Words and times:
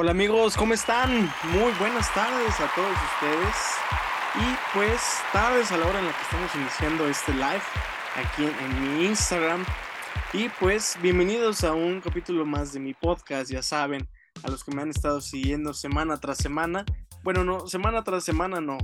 Hola 0.00 0.12
amigos, 0.12 0.56
¿cómo 0.56 0.74
están? 0.74 1.10
Muy 1.50 1.72
buenas 1.80 2.14
tardes 2.14 2.54
a 2.60 2.72
todos 2.72 2.96
ustedes. 3.14 3.56
Y 4.36 4.56
pues 4.72 5.02
tardes 5.32 5.72
a 5.72 5.76
la 5.76 5.88
hora 5.88 5.98
en 5.98 6.06
la 6.06 6.12
que 6.12 6.22
estamos 6.22 6.54
iniciando 6.54 7.08
este 7.08 7.32
live 7.32 7.62
aquí 8.14 8.44
en, 8.44 8.80
mi 8.80 9.06
Instagram. 9.06 9.64
Y 10.32 10.50
pues 10.60 10.96
bienvenidos 11.02 11.64
a 11.64 11.72
un 11.72 12.00
capítulo 12.00 12.46
más 12.46 12.72
de 12.72 12.78
mi 12.78 12.94
podcast, 12.94 13.50
ya 13.50 13.60
saben, 13.60 14.08
a 14.44 14.50
los 14.52 14.62
que 14.62 14.70
me 14.70 14.82
han 14.82 14.90
estado 14.90 15.20
siguiendo 15.20 15.74
semana 15.74 16.16
tras 16.18 16.38
semana. 16.38 16.84
Bueno, 17.24 17.42
no, 17.42 17.66
semana 17.66 18.04
tras 18.04 18.22
semana 18.22 18.60
no. 18.60 18.78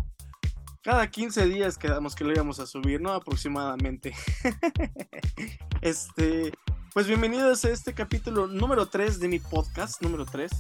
Cada 0.83 1.09
15 1.09 1.47
días 1.47 1.79
quedamos 1.79 2.17
que 2.17 2.25
lo 2.25 2.33
íbamos 2.33 2.59
a 2.59 2.67
subir, 2.67 3.01
¿no? 3.01 3.13
Aproximadamente. 3.13 4.13
este, 5.81 6.53
pues 6.93 7.07
bienvenidos 7.07 7.65
a 7.65 7.71
este 7.71 7.95
capítulo 7.95 8.49
número 8.49 8.87
3 8.87 9.21
de 9.21 9.29
mi 9.29 9.39
podcast, 9.39 10.03
número 10.03 10.27
3 10.27 10.51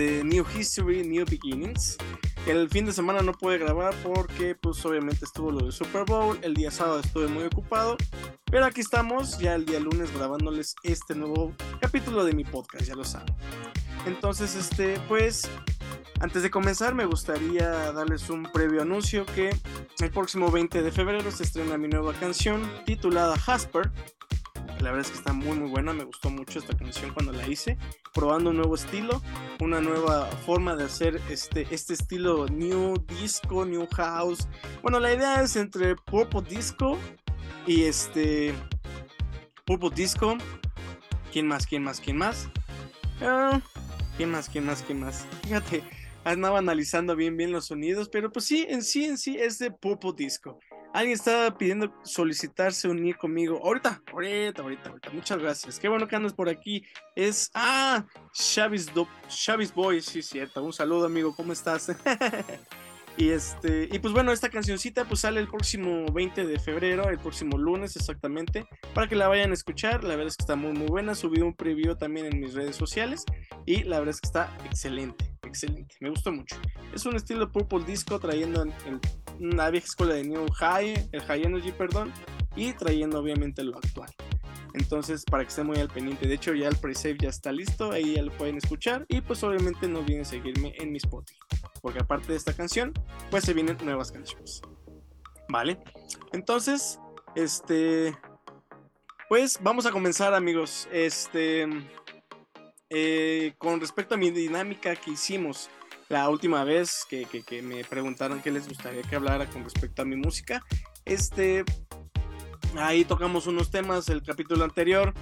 de 0.00 0.24
New 0.24 0.46
History, 0.56 1.06
New 1.06 1.26
Beginnings. 1.28 1.98
El 2.46 2.70
fin 2.70 2.86
de 2.86 2.92
semana 2.92 3.20
no 3.20 3.32
pude 3.32 3.58
grabar 3.58 3.94
porque 4.02 4.54
pues 4.54 4.82
obviamente 4.86 5.26
estuvo 5.26 5.50
lo 5.50 5.66
de 5.66 5.72
Super 5.72 6.06
Bowl, 6.06 6.38
el 6.40 6.54
día 6.54 6.70
sábado 6.70 7.00
estuve 7.00 7.28
muy 7.28 7.44
ocupado, 7.44 7.98
pero 8.46 8.64
aquí 8.64 8.80
estamos 8.80 9.38
ya 9.38 9.54
el 9.54 9.66
día 9.66 9.78
lunes 9.78 10.10
grabándoles 10.14 10.74
este 10.84 11.14
nuevo 11.14 11.52
capítulo 11.82 12.24
de 12.24 12.32
mi 12.32 12.44
podcast, 12.44 12.86
ya 12.86 12.94
lo 12.94 13.04
saben. 13.04 13.34
Entonces, 14.06 14.54
este, 14.54 14.98
pues 15.06 15.42
antes 16.20 16.42
de 16.42 16.50
comenzar 16.50 16.94
me 16.94 17.04
gustaría 17.04 17.92
darles 17.92 18.30
un 18.30 18.44
previo 18.44 18.80
anuncio 18.80 19.26
que 19.26 19.50
el 19.98 20.10
próximo 20.10 20.50
20 20.50 20.80
de 20.80 20.90
febrero 20.90 21.30
se 21.30 21.42
estrena 21.42 21.76
mi 21.76 21.88
nueva 21.88 22.14
canción 22.14 22.66
titulada 22.86 23.36
Hasper 23.46 23.92
la 24.80 24.90
verdad 24.90 25.06
es 25.06 25.10
que 25.10 25.18
está 25.18 25.32
muy 25.32 25.58
muy 25.58 25.68
buena, 25.68 25.92
me 25.92 26.04
gustó 26.04 26.30
mucho 26.30 26.58
esta 26.58 26.76
canción 26.76 27.12
cuando 27.12 27.32
la 27.32 27.46
hice, 27.46 27.76
probando 28.14 28.50
un 28.50 28.56
nuevo 28.56 28.74
estilo, 28.74 29.22
una 29.60 29.80
nueva 29.80 30.26
forma 30.46 30.74
de 30.74 30.84
hacer 30.84 31.20
este, 31.28 31.66
este 31.70 31.94
estilo 31.94 32.46
new 32.48 32.94
disco, 33.20 33.64
new 33.64 33.86
house. 33.94 34.48
Bueno, 34.82 34.98
la 34.98 35.12
idea 35.12 35.42
es 35.42 35.56
entre 35.56 35.96
purple 35.96 36.42
disco 36.42 36.98
y 37.66 37.84
este 37.84 38.54
purple 39.66 39.90
disco. 39.94 40.36
¿Quién 41.32 41.46
más? 41.46 41.66
¿Quién 41.66 41.84
más? 41.84 42.00
¿Quién 42.00 42.16
más? 42.16 42.48
Ah, 43.20 43.60
¿Quién 44.16 44.30
más? 44.30 44.48
¿Quién 44.48 44.66
más? 44.66 44.82
¿Quién 44.82 45.00
más? 45.00 45.26
Fíjate, 45.42 45.82
andaba 46.24 46.58
analizando 46.58 47.14
bien 47.16 47.36
bien 47.36 47.52
los 47.52 47.66
sonidos, 47.66 48.08
pero 48.08 48.32
pues 48.32 48.46
sí, 48.46 48.66
en 48.68 48.82
sí 48.82 49.04
en 49.04 49.18
sí 49.18 49.36
es 49.38 49.58
de 49.58 49.70
purple 49.70 50.12
disco. 50.16 50.58
Alguien 50.92 51.14
estaba 51.14 51.56
pidiendo 51.56 51.92
solicitarse 52.02 52.88
unir 52.88 53.16
conmigo. 53.16 53.60
Ahorita, 53.62 54.02
ahorita, 54.12 54.62
ahorita, 54.62 54.90
ahorita. 54.90 55.10
Muchas 55.10 55.38
gracias. 55.38 55.78
Qué 55.78 55.88
bueno 55.88 56.08
que 56.08 56.16
andas 56.16 56.32
por 56.32 56.48
aquí. 56.48 56.84
Es. 57.14 57.50
Ah, 57.54 58.04
Chavis, 58.32 58.92
Do, 58.92 59.06
Boy. 59.74 60.00
Sí, 60.00 60.20
cierto. 60.20 60.62
Un 60.62 60.72
saludo, 60.72 61.06
amigo. 61.06 61.34
¿Cómo 61.34 61.52
estás? 61.52 61.92
y 63.16 63.30
este. 63.30 63.88
Y 63.90 63.98
pues 63.98 64.12
bueno, 64.12 64.32
esta 64.32 64.48
cancioncita 64.48 65.04
pues 65.04 65.20
sale 65.20 65.40
el 65.40 65.48
próximo 65.48 66.06
20 66.12 66.46
de 66.46 66.58
febrero, 66.58 67.08
el 67.08 67.18
próximo 67.18 67.58
lunes 67.58 67.96
exactamente. 67.96 68.66
Para 68.94 69.08
que 69.08 69.16
la 69.16 69.28
vayan 69.28 69.50
a 69.50 69.54
escuchar. 69.54 70.04
La 70.04 70.10
verdad 70.10 70.28
es 70.28 70.36
que 70.36 70.42
está 70.42 70.56
muy, 70.56 70.72
muy 70.72 70.88
buena. 70.88 71.14
Subí 71.14 71.40
un 71.40 71.54
preview 71.54 71.96
también 71.96 72.26
en 72.26 72.40
mis 72.40 72.54
redes 72.54 72.76
sociales. 72.76 73.24
Y 73.66 73.84
la 73.84 73.98
verdad 73.98 74.14
es 74.14 74.20
que 74.20 74.26
está 74.26 74.56
excelente. 74.64 75.24
Excelente. 75.42 75.96
Me 76.00 76.10
gustó 76.10 76.32
mucho. 76.32 76.56
Es 76.94 77.04
un 77.06 77.16
estilo 77.16 77.50
Purple 77.50 77.84
Disco 77.84 78.18
trayendo 78.18 78.62
el 78.62 79.00
una 79.40 79.70
vieja 79.70 79.86
escuela 79.86 80.14
de 80.14 80.24
New 80.24 80.46
High, 80.58 81.08
el 81.12 81.22
High 81.22 81.42
Energy, 81.44 81.72
perdón, 81.72 82.12
y 82.56 82.72
trayendo 82.74 83.18
obviamente 83.18 83.64
lo 83.64 83.76
actual. 83.78 84.10
Entonces, 84.74 85.24
para 85.24 85.42
que 85.42 85.48
estén 85.48 85.66
muy 85.66 85.78
al 85.78 85.88
pendiente, 85.88 86.28
de 86.28 86.34
hecho 86.34 86.54
ya 86.54 86.68
el 86.68 86.76
pre-save 86.76 87.16
ya 87.20 87.30
está 87.30 87.50
listo, 87.50 87.90
ahí 87.90 88.14
ya 88.14 88.22
lo 88.22 88.30
pueden 88.32 88.56
escuchar 88.56 89.04
y 89.08 89.20
pues 89.20 89.42
obviamente 89.42 89.88
no 89.88 89.98
olviden 90.00 90.24
seguirme 90.24 90.74
en 90.78 90.92
mi 90.92 90.98
Spotify, 90.98 91.38
porque 91.80 92.00
aparte 92.00 92.32
de 92.32 92.36
esta 92.36 92.52
canción, 92.52 92.92
pues 93.30 93.44
se 93.44 93.54
vienen 93.54 93.76
nuevas 93.84 94.12
canciones. 94.12 94.62
¿Vale? 95.48 95.78
Entonces, 96.32 96.98
este 97.34 98.16
pues 99.28 99.60
vamos 99.62 99.86
a 99.86 99.92
comenzar, 99.92 100.34
amigos. 100.34 100.88
Este 100.90 101.68
eh, 102.88 103.54
con 103.58 103.80
respecto 103.80 104.16
a 104.16 104.18
mi 104.18 104.32
dinámica 104.32 104.96
que 104.96 105.12
hicimos 105.12 105.70
la 106.08 106.28
última 106.28 106.64
vez 106.64 107.06
que, 107.08 107.62
me 107.62 107.84
preguntaron 107.84 108.42
qué 108.42 108.50
les 108.50 108.66
gustaría 108.66 109.02
que 109.02 109.14
hablara 109.14 109.46
con 109.46 109.62
respecto 109.62 110.02
a 110.02 110.04
mi 110.04 110.16
música. 110.16 110.64
Este, 111.04 111.64
ahí 112.76 113.04
tocamos 113.04 113.46
unos 113.46 113.70
temas, 113.70 114.08
el 114.08 114.24
capítulo 114.24 114.64
anterior. 114.64 115.14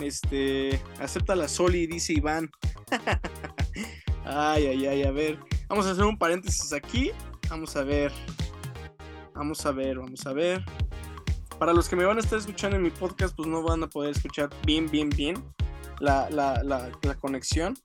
Este, 0.00 0.82
acepta 0.98 1.36
la 1.36 1.46
Soli, 1.46 1.86
dice 1.86 2.14
Iván. 2.14 2.50
ay, 4.24 4.66
ay, 4.66 4.86
ay, 4.86 5.02
a 5.04 5.12
ver. 5.12 5.38
Vamos 5.74 5.88
a 5.88 5.90
hacer 5.90 6.04
un 6.04 6.16
paréntesis 6.16 6.72
aquí. 6.72 7.10
Vamos 7.50 7.74
a 7.74 7.82
ver. 7.82 8.12
Vamos 9.34 9.66
a 9.66 9.72
ver, 9.72 9.98
vamos 9.98 10.24
a 10.24 10.32
ver. 10.32 10.64
Para 11.58 11.72
los 11.72 11.88
que 11.88 11.96
me 11.96 12.04
van 12.04 12.16
a 12.16 12.20
estar 12.20 12.38
escuchando 12.38 12.76
en 12.76 12.82
mi 12.84 12.90
podcast, 12.90 13.34
pues 13.34 13.48
no 13.48 13.60
van 13.60 13.82
a 13.82 13.88
poder 13.88 14.12
escuchar 14.12 14.50
bien, 14.64 14.88
bien, 14.88 15.10
bien 15.10 15.34
la, 15.98 16.30
la, 16.30 16.62
la, 16.62 17.14
conexión. 17.16 17.76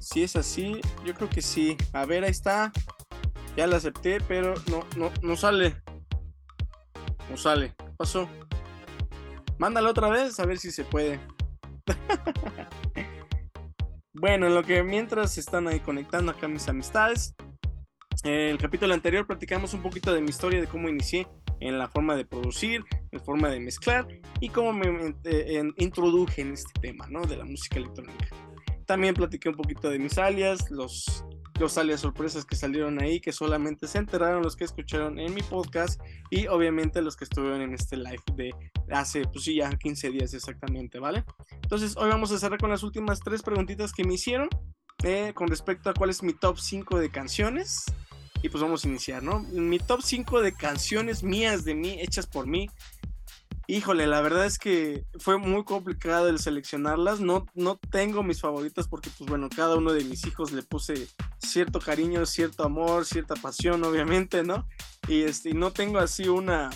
Si 0.00 0.24
es 0.24 0.34
así, 0.34 0.80
yo 1.04 1.14
creo 1.14 1.30
que 1.30 1.40
sí. 1.40 1.76
A 1.92 2.04
ver, 2.04 2.24
ahí 2.24 2.32
está. 2.32 2.72
Ya 3.56 3.68
la 3.68 3.76
acepté, 3.76 4.20
pero 4.20 4.54
no, 4.68 4.84
no, 4.96 5.12
no 5.22 5.36
sale. 5.36 5.80
No 7.30 7.36
sale. 7.36 7.76
¿Qué 7.78 7.92
pasó? 7.96 8.28
Mándala 9.56 9.90
otra 9.90 10.08
vez 10.08 10.40
a 10.40 10.46
ver 10.46 10.58
si 10.58 10.72
se 10.72 10.82
puede. 10.82 11.20
bueno, 14.20 14.46
en 14.46 14.54
lo 14.54 14.62
que 14.62 14.82
mientras 14.82 15.38
están 15.38 15.68
ahí 15.68 15.80
conectando 15.80 16.32
acá 16.32 16.48
mis 16.48 16.68
amistades. 16.68 17.34
el 18.24 18.58
capítulo 18.58 18.94
anterior 18.94 19.26
platicamos 19.26 19.74
un 19.74 19.82
poquito 19.82 20.12
de 20.12 20.20
mi 20.20 20.30
historia, 20.30 20.60
de 20.60 20.66
cómo 20.66 20.88
inicié 20.88 21.26
en 21.60 21.78
la 21.78 21.88
forma 21.88 22.16
de 22.16 22.24
producir, 22.24 22.84
en 23.12 23.20
forma 23.20 23.48
de 23.48 23.60
mezclar 23.60 24.06
y 24.40 24.48
cómo 24.48 24.72
me 24.72 25.14
eh, 25.24 25.62
introduje 25.78 26.42
en 26.42 26.52
este 26.52 26.72
tema, 26.80 27.06
¿no? 27.08 27.22
De 27.26 27.36
la 27.36 27.44
música 27.44 27.76
electrónica. 27.76 28.28
También 28.86 29.14
platiqué 29.14 29.48
un 29.48 29.56
poquito 29.56 29.90
de 29.90 29.98
mis 29.98 30.16
alias, 30.18 30.70
los, 30.70 31.24
los 31.58 31.78
alias 31.78 32.00
sorpresas 32.00 32.44
que 32.44 32.56
salieron 32.56 33.02
ahí, 33.02 33.20
que 33.20 33.32
solamente 33.32 33.86
se 33.86 33.98
enteraron 33.98 34.42
los 34.42 34.56
que 34.56 34.64
escucharon 34.64 35.18
en 35.18 35.34
mi 35.34 35.42
podcast 35.42 36.00
y 36.30 36.46
obviamente 36.46 37.02
los 37.02 37.16
que 37.16 37.24
estuvieron 37.24 37.60
en 37.62 37.74
este 37.74 37.96
live 37.96 38.22
de 38.34 38.54
hace, 38.90 39.24
pues 39.24 39.44
sí, 39.44 39.56
ya 39.56 39.70
15 39.70 40.10
días 40.10 40.34
exactamente, 40.34 40.98
¿vale? 40.98 41.24
Entonces 41.62 41.96
hoy 41.96 42.08
vamos 42.08 42.32
a 42.32 42.38
cerrar 42.38 42.58
con 42.58 42.70
las 42.70 42.82
últimas 42.82 43.20
tres 43.20 43.42
preguntitas 43.42 43.92
que 43.92 44.04
me 44.04 44.14
hicieron 44.14 44.48
eh, 45.02 45.32
con 45.34 45.48
respecto 45.48 45.90
a 45.90 45.94
cuál 45.94 46.10
es 46.10 46.22
mi 46.22 46.32
top 46.32 46.58
5 46.58 46.98
de 46.98 47.10
canciones. 47.10 47.84
Y 48.42 48.48
pues 48.48 48.62
vamos 48.62 48.84
a 48.84 48.88
iniciar, 48.88 49.22
¿no? 49.22 49.40
Mi 49.40 49.78
top 49.78 50.02
5 50.02 50.40
de 50.42 50.52
canciones 50.52 51.22
mías 51.22 51.64
de 51.64 51.74
mí, 51.74 51.98
hechas 52.00 52.26
por 52.26 52.46
mí, 52.46 52.68
Híjole, 53.68 54.06
la 54.06 54.20
verdad 54.20 54.46
es 54.46 54.58
que 54.58 55.04
fue 55.18 55.38
muy 55.38 55.64
complicado 55.64 56.28
el 56.28 56.38
seleccionarlas. 56.38 57.18
No, 57.18 57.46
no 57.54 57.78
tengo 57.90 58.22
mis 58.22 58.40
favoritas 58.40 58.86
porque, 58.86 59.10
pues 59.18 59.28
bueno, 59.28 59.48
cada 59.54 59.74
uno 59.74 59.92
de 59.92 60.04
mis 60.04 60.24
hijos 60.24 60.52
le 60.52 60.62
puse 60.62 61.08
cierto 61.38 61.80
cariño, 61.80 62.26
cierto 62.26 62.62
amor, 62.62 63.04
cierta 63.06 63.34
pasión, 63.34 63.82
obviamente, 63.82 64.44
¿no? 64.44 64.68
Y 65.08 65.22
este, 65.22 65.52
no 65.52 65.72
tengo 65.72 65.98
así 65.98 66.28
una, 66.28 66.70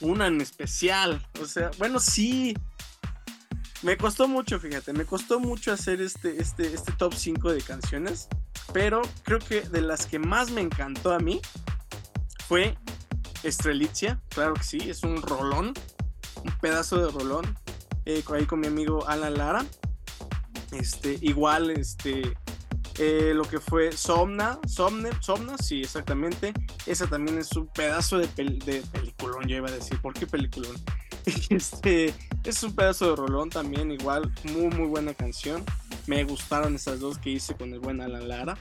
una 0.00 0.28
en 0.28 0.40
especial. 0.40 1.26
O 1.42 1.44
sea, 1.44 1.72
bueno, 1.78 1.98
sí. 1.98 2.54
Me 3.82 3.96
costó 3.96 4.28
mucho, 4.28 4.60
fíjate, 4.60 4.92
me 4.92 5.06
costó 5.06 5.40
mucho 5.40 5.72
hacer 5.72 6.02
este, 6.02 6.40
este, 6.40 6.72
este 6.72 6.92
top 6.92 7.14
5 7.14 7.52
de 7.52 7.62
canciones. 7.62 8.28
Pero 8.72 9.02
creo 9.24 9.40
que 9.40 9.62
de 9.62 9.80
las 9.80 10.06
que 10.06 10.20
más 10.20 10.50
me 10.50 10.60
encantó 10.60 11.12
a 11.12 11.18
mí 11.18 11.40
fue 12.46 12.76
Estrelitzia, 13.42 14.20
claro 14.28 14.54
que 14.54 14.62
sí, 14.62 14.78
es 14.90 15.02
un 15.02 15.22
rolón, 15.22 15.72
un 16.44 16.58
pedazo 16.60 17.04
de 17.04 17.10
rolón. 17.10 17.56
Eh, 18.06 18.24
ahí 18.32 18.46
con 18.46 18.60
mi 18.60 18.66
amigo 18.66 19.06
Alan 19.08 19.34
Lara. 19.34 19.66
Este, 20.72 21.18
igual, 21.20 21.70
este, 21.70 22.36
eh, 22.98 23.32
lo 23.34 23.44
que 23.44 23.60
fue 23.60 23.92
Somna, 23.92 24.58
Somne, 24.66 25.10
Somna, 25.20 25.56
sí, 25.58 25.82
exactamente. 25.82 26.52
Esa 26.86 27.06
también 27.06 27.38
es 27.38 27.52
un 27.56 27.66
pedazo 27.68 28.18
de, 28.18 28.26
de 28.26 28.82
peliculón, 28.92 29.46
yo 29.46 29.56
iba 29.56 29.68
a 29.68 29.72
decir, 29.72 30.00
¿por 30.00 30.14
qué 30.14 30.26
peliculón? 30.26 30.76
Este, 31.50 32.14
es 32.44 32.62
un 32.62 32.74
pedazo 32.74 33.10
de 33.10 33.16
rolón 33.16 33.50
también, 33.50 33.90
igual, 33.90 34.32
muy, 34.44 34.68
muy 34.68 34.86
buena 34.86 35.14
canción. 35.14 35.64
Me 36.06 36.24
gustaron 36.24 36.74
esas 36.74 37.00
dos 37.00 37.18
que 37.18 37.30
hice 37.30 37.54
con 37.54 37.72
el 37.72 37.80
buen 37.80 38.00
Alan 38.00 38.28
Lara. 38.28 38.58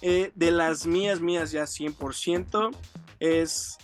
Eh, 0.00 0.30
de 0.34 0.50
las 0.50 0.86
mías, 0.86 1.20
mías 1.20 1.50
ya 1.50 1.64
100%, 1.64 2.70
es 3.20 3.78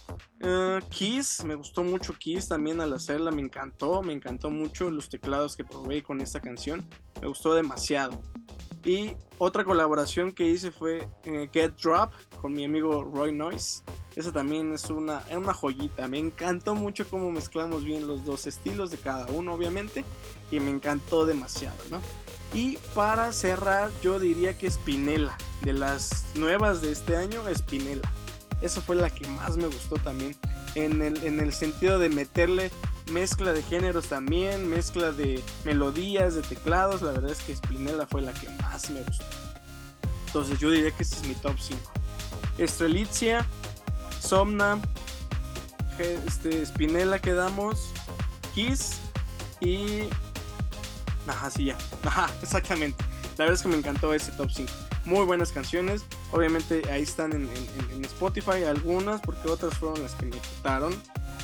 uh, 0.45 0.89
Kiss, 0.89 1.45
me 1.45 1.55
gustó 1.55 1.83
mucho 1.83 2.15
Kiss 2.15 2.49
también 2.49 2.81
al 2.81 2.93
hacerla, 2.93 3.31
me 3.31 3.43
encantó, 3.43 4.03
me 4.03 4.13
encantó 4.13 4.51
mucho 4.51 4.91
los 4.91 5.09
teclados 5.09 5.57
que 5.57 5.65
probé 5.65 6.03
con 6.03 6.21
esta 6.21 6.41
canción, 6.41 6.85
me 7.21 7.29
gustó 7.29 7.55
demasiado. 7.55 8.21
Y 8.85 9.17
otra 9.39 9.65
colaboración 9.65 10.33
que 10.33 10.47
hice 10.47 10.71
fue 10.71 11.09
eh, 11.25 11.49
Get 11.53 11.73
Drop 11.83 12.13
con 12.43 12.53
mi 12.53 12.65
amigo 12.65 13.03
Roy 13.03 13.33
Noyce. 13.33 13.83
Esa 14.15 14.31
también 14.31 14.73
es 14.75 14.91
una, 14.91 15.21
es 15.31 15.37
una 15.37 15.55
joyita. 15.55 16.07
Me 16.07 16.19
encantó 16.19 16.75
mucho 16.75 17.09
cómo 17.09 17.31
mezclamos 17.33 17.83
bien 17.83 18.07
los 18.07 18.25
dos 18.25 18.47
estilos 18.47 18.91
de 18.91 18.99
cada 18.99 19.27
uno, 19.27 19.55
obviamente. 19.55 20.05
Y 20.51 20.61
me 20.61 20.71
encantó 20.71 21.25
demasiado, 21.25 21.77
¿no? 21.91 22.01
Y 22.53 22.77
para 22.95 23.33
cerrar, 23.33 23.91
yo 24.03 24.21
diría 24.21 24.57
que 24.57 24.71
Spinella. 24.71 25.37
De 25.63 25.73
las 25.73 26.27
nuevas 26.35 26.83
de 26.83 26.93
este 26.93 27.17
año, 27.17 27.43
Spinella. 27.55 28.13
Esa 28.61 28.81
fue 28.81 28.97
la 28.97 29.11
que 29.11 29.27
más 29.29 29.57
me 29.57 29.67
gustó 29.67 29.97
también. 29.97 30.37
En 30.75 31.03
el, 31.03 31.23
en 31.25 31.41
el 31.41 31.53
sentido 31.53 31.99
de 31.99 32.09
meterle 32.09 32.71
mezcla 33.11 33.53
de 33.53 33.63
géneros 33.63 34.07
también, 34.07 34.69
mezcla 34.69 35.13
de 35.13 35.43
melodías, 35.65 36.35
de 36.35 36.43
teclados. 36.43 37.03
La 37.03 37.13
verdad 37.13 37.31
es 37.31 37.43
que 37.43 37.55
Spinella 37.55 38.07
fue 38.07 38.23
la 38.23 38.33
que 38.33 38.49
más 38.63 38.91
me 38.91 39.03
gustó. 39.03 39.25
Entonces 40.27 40.59
yo 40.59 40.71
diría 40.71 40.91
que 40.91 41.03
este 41.03 41.17
es 41.17 41.25
mi 41.25 41.35
top 41.35 41.57
5. 41.59 41.81
Estrelitzia, 42.59 43.47
Somna, 44.21 44.81
este, 45.99 46.65
Spinella 46.65 47.19
quedamos, 47.19 47.91
Kiss 48.55 48.99
y... 49.61 50.09
Ajá, 51.27 51.51
sí, 51.51 51.67
ya. 51.67 51.79
Ajá, 52.05 52.31
exactamente. 52.43 53.03
La 53.37 53.45
verdad 53.45 53.55
es 53.55 53.63
que 53.63 53.69
me 53.69 53.77
encantó 53.77 54.15
ese 54.15 54.33
top 54.33 54.51
5. 54.51 54.73
Muy 55.05 55.25
buenas 55.25 55.53
canciones. 55.53 56.03
Obviamente 56.35 56.83
ahí 56.91 57.03
están 57.03 57.33
en, 57.33 57.49
Spotify 58.05 58.65
algunas, 58.65 59.21
porque 59.21 59.49
otras 59.49 59.79
fueron 59.79 60.03
las 60.03 60.17
que 60.17 60.27
me 60.27 60.33
quitaron. 60.33 60.93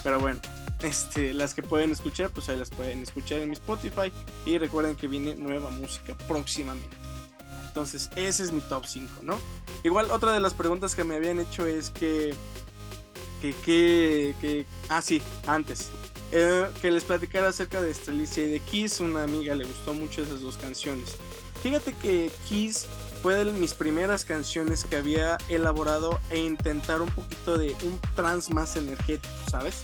Pero 0.02 0.18
bueno, 0.18 0.40
este, 0.82 1.32
las 1.32 1.54
que 1.54 1.62
pueden 1.62 1.92
escuchar, 1.92 2.30
pues 2.30 2.48
ahí 2.48 2.58
las 2.58 2.70
pueden 2.70 3.00
escuchar 3.00 3.38
en 3.38 3.50
mi 3.50 3.52
Spotify. 3.52 4.12
Y 4.44 4.58
recuerden 4.58 4.96
que 4.96 5.06
viene 5.06 5.36
nueva 5.36 5.70
música 5.70 6.16
próximamente. 6.26 6.96
Entonces, 7.68 8.10
ese 8.16 8.42
es 8.42 8.50
mi 8.50 8.60
top 8.62 8.84
5, 8.84 9.22
¿no? 9.22 9.38
Igual, 9.84 10.10
otra 10.10 10.32
de 10.32 10.40
las 10.40 10.54
preguntas 10.54 10.96
que 10.96 11.04
me 11.04 11.14
habían 11.14 11.38
hecho 11.38 11.66
es 11.66 11.90
que. 11.90 12.34
que, 13.40 13.54
que, 13.64 14.66
ah, 14.88 15.00
sí, 15.00 15.22
antes. 15.46 15.90
Eh, 16.32 16.66
que 16.82 16.90
les 16.90 17.04
platicara 17.04 17.48
acerca 17.48 17.80
de 17.80 17.92
Estrelicia 17.92 18.42
y 18.42 18.50
de 18.50 18.58
Kiss. 18.58 18.98
Una 18.98 19.22
amiga 19.22 19.54
le 19.54 19.66
gustó 19.66 19.94
mucho 19.94 20.22
esas 20.22 20.40
dos 20.40 20.56
canciones. 20.56 21.14
Fíjate 21.62 21.92
que 21.94 22.32
Kiss 22.48 22.88
fue 23.22 23.44
de 23.44 23.52
mis 23.52 23.74
primeras 23.74 24.24
canciones 24.24 24.84
que 24.84 24.96
había 24.96 25.36
elaborado 25.48 26.18
e 26.30 26.38
intentar 26.38 27.02
un 27.02 27.10
poquito 27.10 27.58
de 27.58 27.76
un 27.82 28.00
trance 28.14 28.52
más 28.52 28.76
energético, 28.76 29.34
¿sabes? 29.50 29.82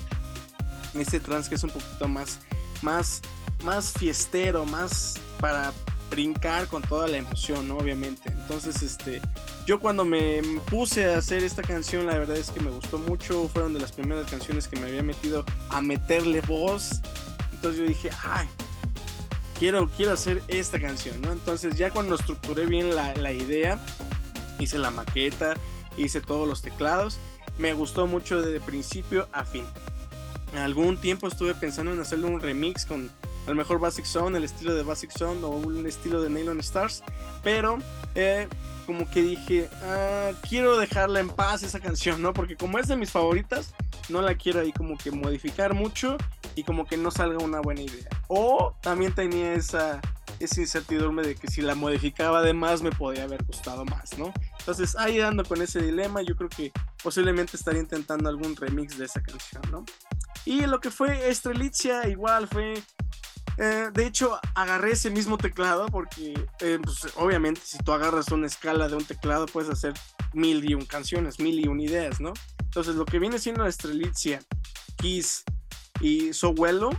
Ese 0.94 1.20
trance 1.20 1.48
que 1.48 1.56
es 1.56 1.64
un 1.64 1.70
poquito 1.70 2.08
más, 2.08 2.38
más, 2.82 3.20
más 3.62 3.92
fiestero, 3.92 4.64
más 4.64 5.14
para 5.40 5.72
brincar 6.10 6.66
con 6.68 6.82
toda 6.82 7.08
la 7.08 7.18
emoción, 7.18 7.68
¿no? 7.68 7.76
Obviamente. 7.76 8.30
Entonces, 8.30 8.82
este, 8.82 9.20
yo 9.66 9.80
cuando 9.80 10.04
me 10.04 10.40
puse 10.70 11.12
a 11.12 11.18
hacer 11.18 11.44
esta 11.44 11.62
canción, 11.62 12.06
la 12.06 12.16
verdad 12.16 12.36
es 12.36 12.50
que 12.50 12.60
me 12.60 12.70
gustó 12.70 12.98
mucho. 12.98 13.48
Fueron 13.48 13.74
de 13.74 13.80
las 13.80 13.92
primeras 13.92 14.30
canciones 14.30 14.68
que 14.68 14.80
me 14.80 14.86
había 14.86 15.02
metido 15.02 15.44
a 15.68 15.82
meterle 15.82 16.40
voz. 16.42 17.00
Entonces 17.52 17.80
yo 17.80 17.86
dije, 17.86 18.10
ay, 18.22 18.48
quiero, 19.58 19.88
quiero 19.96 20.12
hacer 20.12 20.42
esta 20.48 20.80
canción, 20.80 21.20
¿no? 21.20 21.32
Entonces 21.32 21.76
ya 21.76 21.90
cuando 21.90 22.14
estructuré 22.14 22.66
bien 22.66 22.94
la, 22.94 23.14
la 23.14 23.32
idea, 23.32 23.78
hice 24.58 24.78
la 24.78 24.90
maqueta, 24.90 25.54
hice 25.96 26.20
todos 26.20 26.48
los 26.48 26.62
teclados, 26.62 27.18
me 27.58 27.72
gustó 27.72 28.06
mucho 28.06 28.42
desde 28.42 28.60
principio 28.60 29.28
a 29.32 29.44
fin. 29.44 29.64
Algún 30.56 30.96
tiempo 30.98 31.28
estuve 31.28 31.54
pensando 31.54 31.92
en 31.92 32.00
hacerle 32.00 32.26
un 32.26 32.40
remix 32.40 32.86
con 32.86 33.10
a 33.46 33.50
lo 33.50 33.56
mejor 33.56 33.78
Basic 33.78 34.04
Zone, 34.04 34.36
el 34.36 34.44
estilo 34.44 34.74
de 34.74 34.82
Basic 34.82 35.10
Zone 35.10 35.42
o 35.44 35.50
un 35.50 35.86
estilo 35.86 36.20
de 36.20 36.30
Nylon 36.30 36.60
Stars, 36.60 37.02
pero 37.42 37.78
eh, 38.14 38.48
como 38.86 39.08
que 39.10 39.22
dije, 39.22 39.68
ah, 39.82 40.32
quiero 40.48 40.76
dejarla 40.78 41.20
en 41.20 41.28
paz 41.28 41.62
esa 41.62 41.80
canción, 41.80 42.22
¿no? 42.22 42.32
Porque 42.32 42.56
como 42.56 42.78
es 42.78 42.88
de 42.88 42.96
mis 42.96 43.10
favoritas, 43.10 43.74
no 44.08 44.22
la 44.22 44.34
quiero 44.34 44.60
ahí 44.60 44.72
como 44.72 44.96
que 44.96 45.10
modificar 45.10 45.74
mucho 45.74 46.16
y 46.54 46.64
como 46.64 46.86
que 46.86 46.96
no 46.96 47.10
salga 47.10 47.38
una 47.38 47.60
buena 47.60 47.82
idea. 47.82 48.08
O 48.28 48.74
también 48.80 49.14
tenía 49.14 49.54
esa, 49.54 50.00
esa 50.40 50.60
incertidumbre 50.60 51.26
de 51.26 51.34
que 51.34 51.48
si 51.48 51.62
la 51.62 51.74
modificaba 51.74 52.42
de 52.42 52.52
más 52.52 52.82
me 52.82 52.90
podía 52.90 53.24
haber 53.24 53.44
gustado 53.44 53.84
más, 53.84 54.18
¿no? 54.18 54.32
Entonces 54.58 54.96
ahí 54.96 55.20
ando 55.20 55.44
con 55.44 55.62
ese 55.62 55.80
dilema, 55.80 56.22
yo 56.22 56.36
creo 56.36 56.48
que 56.48 56.72
posiblemente 57.02 57.56
estaría 57.56 57.80
intentando 57.80 58.28
algún 58.28 58.56
remix 58.56 58.98
de 58.98 59.04
esa 59.04 59.22
canción, 59.22 59.62
¿no? 59.70 59.84
Y 60.44 60.66
lo 60.66 60.80
que 60.80 60.90
fue 60.90 61.28
Estrelitzia 61.28 62.08
igual 62.08 62.46
fue 62.48 62.82
eh, 63.58 63.90
de 63.92 64.06
hecho, 64.06 64.38
agarré 64.54 64.92
ese 64.92 65.10
mismo 65.10 65.38
teclado 65.38 65.86
porque, 65.86 66.34
eh, 66.60 66.78
pues, 66.82 67.08
obviamente, 67.16 67.60
si 67.64 67.78
tú 67.78 67.92
agarras 67.92 68.28
una 68.30 68.46
escala 68.46 68.88
de 68.88 68.96
un 68.96 69.04
teclado, 69.04 69.46
puedes 69.46 69.70
hacer 69.70 69.94
mil 70.34 70.68
y 70.68 70.74
un 70.74 70.84
canciones, 70.84 71.40
mil 71.40 71.58
y 71.58 71.66
un 71.66 71.80
ideas, 71.80 72.20
¿no? 72.20 72.32
Entonces, 72.60 72.94
lo 72.96 73.06
que 73.06 73.18
viene 73.18 73.38
siendo 73.38 73.66
Estrelitzia, 73.66 74.40
Kiss 74.96 75.44
y 76.00 76.32
Sowelo 76.32 76.90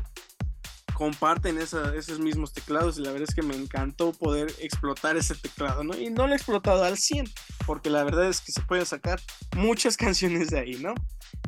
comparten 0.98 1.60
esos 1.60 2.20
mismos 2.20 2.54
teclados 2.54 2.98
y 2.98 3.04
la 3.04 3.12
verdad 3.12 3.28
es 3.30 3.36
que 3.36 3.44
me 3.44 3.56
encantó 3.56 4.14
poder 4.14 4.52
explotar 4.58 5.16
ese 5.16 5.36
teclado, 5.36 5.84
¿no? 5.84 5.96
Y 5.96 6.10
no 6.10 6.26
lo 6.26 6.34
he 6.34 6.36
explotado 6.36 6.84
al 6.84 6.98
100, 6.98 7.30
porque 7.68 7.92
la 7.92 8.04
verdad 8.04 8.28
es 8.28 8.42
que 8.42 8.52
se 8.52 8.62
pueden 8.62 8.88
sacar 8.88 9.22
muchas 9.56 9.96
canciones 9.98 10.50
de 10.50 10.60
ahí, 10.60 10.76
¿no? 10.82 10.96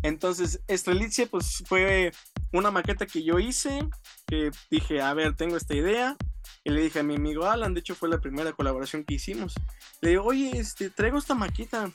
Entonces, 0.04 0.62
Estrelitzia, 0.68 1.26
pues 1.26 1.64
fue 1.68 2.12
una 2.52 2.72
maqueta 2.72 3.06
que 3.06 3.24
yo 3.24 3.40
hice, 3.40 3.88
que 4.28 4.52
dije, 4.70 5.02
a 5.02 5.14
ver, 5.14 5.36
tengo 5.36 5.58
esta 5.58 5.76
idea. 5.76 6.18
Y 6.64 6.72
le 6.72 6.82
dije 6.82 7.00
a 7.00 7.04
mi 7.04 7.16
amigo 7.16 7.46
Alan, 7.46 7.74
de 7.74 7.80
hecho 7.80 7.96
fue 7.96 8.10
la 8.10 8.20
primera 8.20 8.54
colaboración 8.54 9.04
que 9.04 9.16
hicimos. 9.16 9.54
Le 10.02 10.10
digo, 10.10 10.24
oye, 10.24 10.58
este, 10.58 10.90
traigo 10.90 11.18
esta 11.18 11.36
maqueta. 11.36 11.92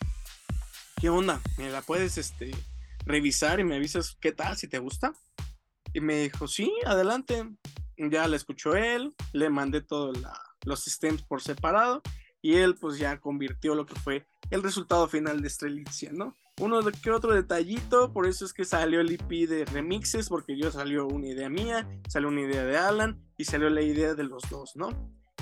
¿Qué 1.01 1.09
onda? 1.11 1.41
¿Me 1.59 1.71
la 1.71 1.83
puedes 1.83 2.17
este, 2.19 2.51
revisar 3.05 3.61
y 3.61 3.65
me 3.65 3.77
avisas 3.77 4.17
qué 4.21 4.33
tal, 4.33 4.57
si 4.57 4.69
te 4.69 4.79
gusta? 4.79 5.13
Y 5.93 6.01
me 6.01 6.23
dijo, 6.23 6.49
sí, 6.49 6.73
adelante. 6.87 7.45
Ya 7.97 8.27
la 8.27 8.37
escuchó 8.37 8.75
él, 8.75 9.15
le 9.33 9.51
mandé 9.51 9.81
todos 9.81 10.19
los 10.65 10.85
stems 10.85 11.23
por 11.23 11.41
separado 11.43 12.03
y 12.43 12.57
él 12.57 12.75
pues 12.75 12.99
ya 12.99 13.21
convirtió 13.21 13.75
lo 13.75 13.87
que 13.87 13.95
fue 13.95 14.27
el 14.51 14.63
resultado 14.63 15.09
final 15.09 15.41
de 15.41 15.49
Estrelicia, 15.49 16.11
¿no? 16.13 16.37
Uno 16.61 16.81
que 17.03 17.11
otro 17.11 17.35
detallito, 17.35 18.13
por 18.13 18.27
eso 18.27 18.45
es 18.45 18.53
que 18.53 18.65
salió 18.65 19.01
el 19.01 19.11
EP 19.11 19.49
de 19.49 19.65
remixes, 19.65 20.29
porque 20.29 20.57
yo 20.57 20.71
salió 20.71 21.07
una 21.07 21.29
idea 21.29 21.49
mía, 21.49 21.89
salió 22.09 22.29
una 22.29 22.43
idea 22.43 22.65
de 22.65 22.77
Alan 22.77 23.21
y 23.37 23.45
salió 23.45 23.69
la 23.71 23.83
idea 23.83 24.15
de 24.15 24.25
los 24.25 24.43
dos, 24.49 24.77
¿no? 24.77 24.91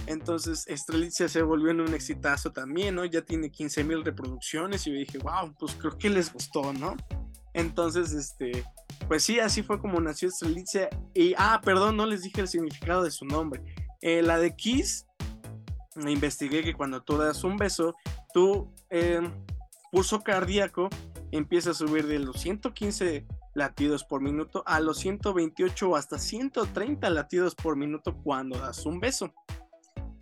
Entonces 0.06 0.66
Estrelicia 0.66 1.28
se 1.28 1.42
volvió 1.42 1.70
en 1.70 1.80
un 1.80 1.94
exitazo 1.94 2.50
también, 2.50 2.94
¿no? 2.94 3.04
Ya 3.04 3.22
tiene 3.22 3.50
15 3.50 3.84
mil 3.84 4.04
reproducciones 4.04 4.86
y 4.86 4.90
yo 4.90 4.98
dije, 4.98 5.18
wow, 5.18 5.54
pues 5.58 5.74
creo 5.74 5.96
que 5.98 6.08
les 6.10 6.32
gustó, 6.32 6.72
¿no? 6.72 6.96
Entonces, 7.54 8.12
este, 8.12 8.64
pues 9.06 9.22
sí, 9.22 9.38
así 9.38 9.62
fue 9.62 9.78
como 9.78 10.00
nació 10.00 10.28
Estrelicia. 10.28 10.88
Y, 11.14 11.34
ah, 11.36 11.60
perdón, 11.62 11.96
no 11.96 12.06
les 12.06 12.22
dije 12.22 12.40
el 12.40 12.48
significado 12.48 13.04
de 13.04 13.10
su 13.10 13.26
nombre. 13.26 13.62
Eh, 14.00 14.22
la 14.22 14.38
de 14.38 14.56
Kiss, 14.56 15.06
investigué 16.06 16.62
que 16.62 16.74
cuando 16.74 17.02
tú 17.02 17.18
das 17.18 17.44
un 17.44 17.56
beso, 17.56 17.94
tú 18.32 18.72
eh, 18.90 19.20
pulso 19.92 20.22
cardíaco 20.22 20.88
empieza 21.32 21.70
a 21.70 21.74
subir 21.74 22.06
de 22.06 22.18
los 22.18 22.40
115 22.40 23.26
latidos 23.54 24.04
por 24.04 24.22
minuto 24.22 24.62
a 24.66 24.80
los 24.80 24.96
128 24.98 25.90
o 25.90 25.96
hasta 25.96 26.18
130 26.18 27.10
latidos 27.10 27.54
por 27.54 27.76
minuto 27.76 28.16
cuando 28.24 28.58
das 28.58 28.86
un 28.86 29.00
beso. 29.00 29.34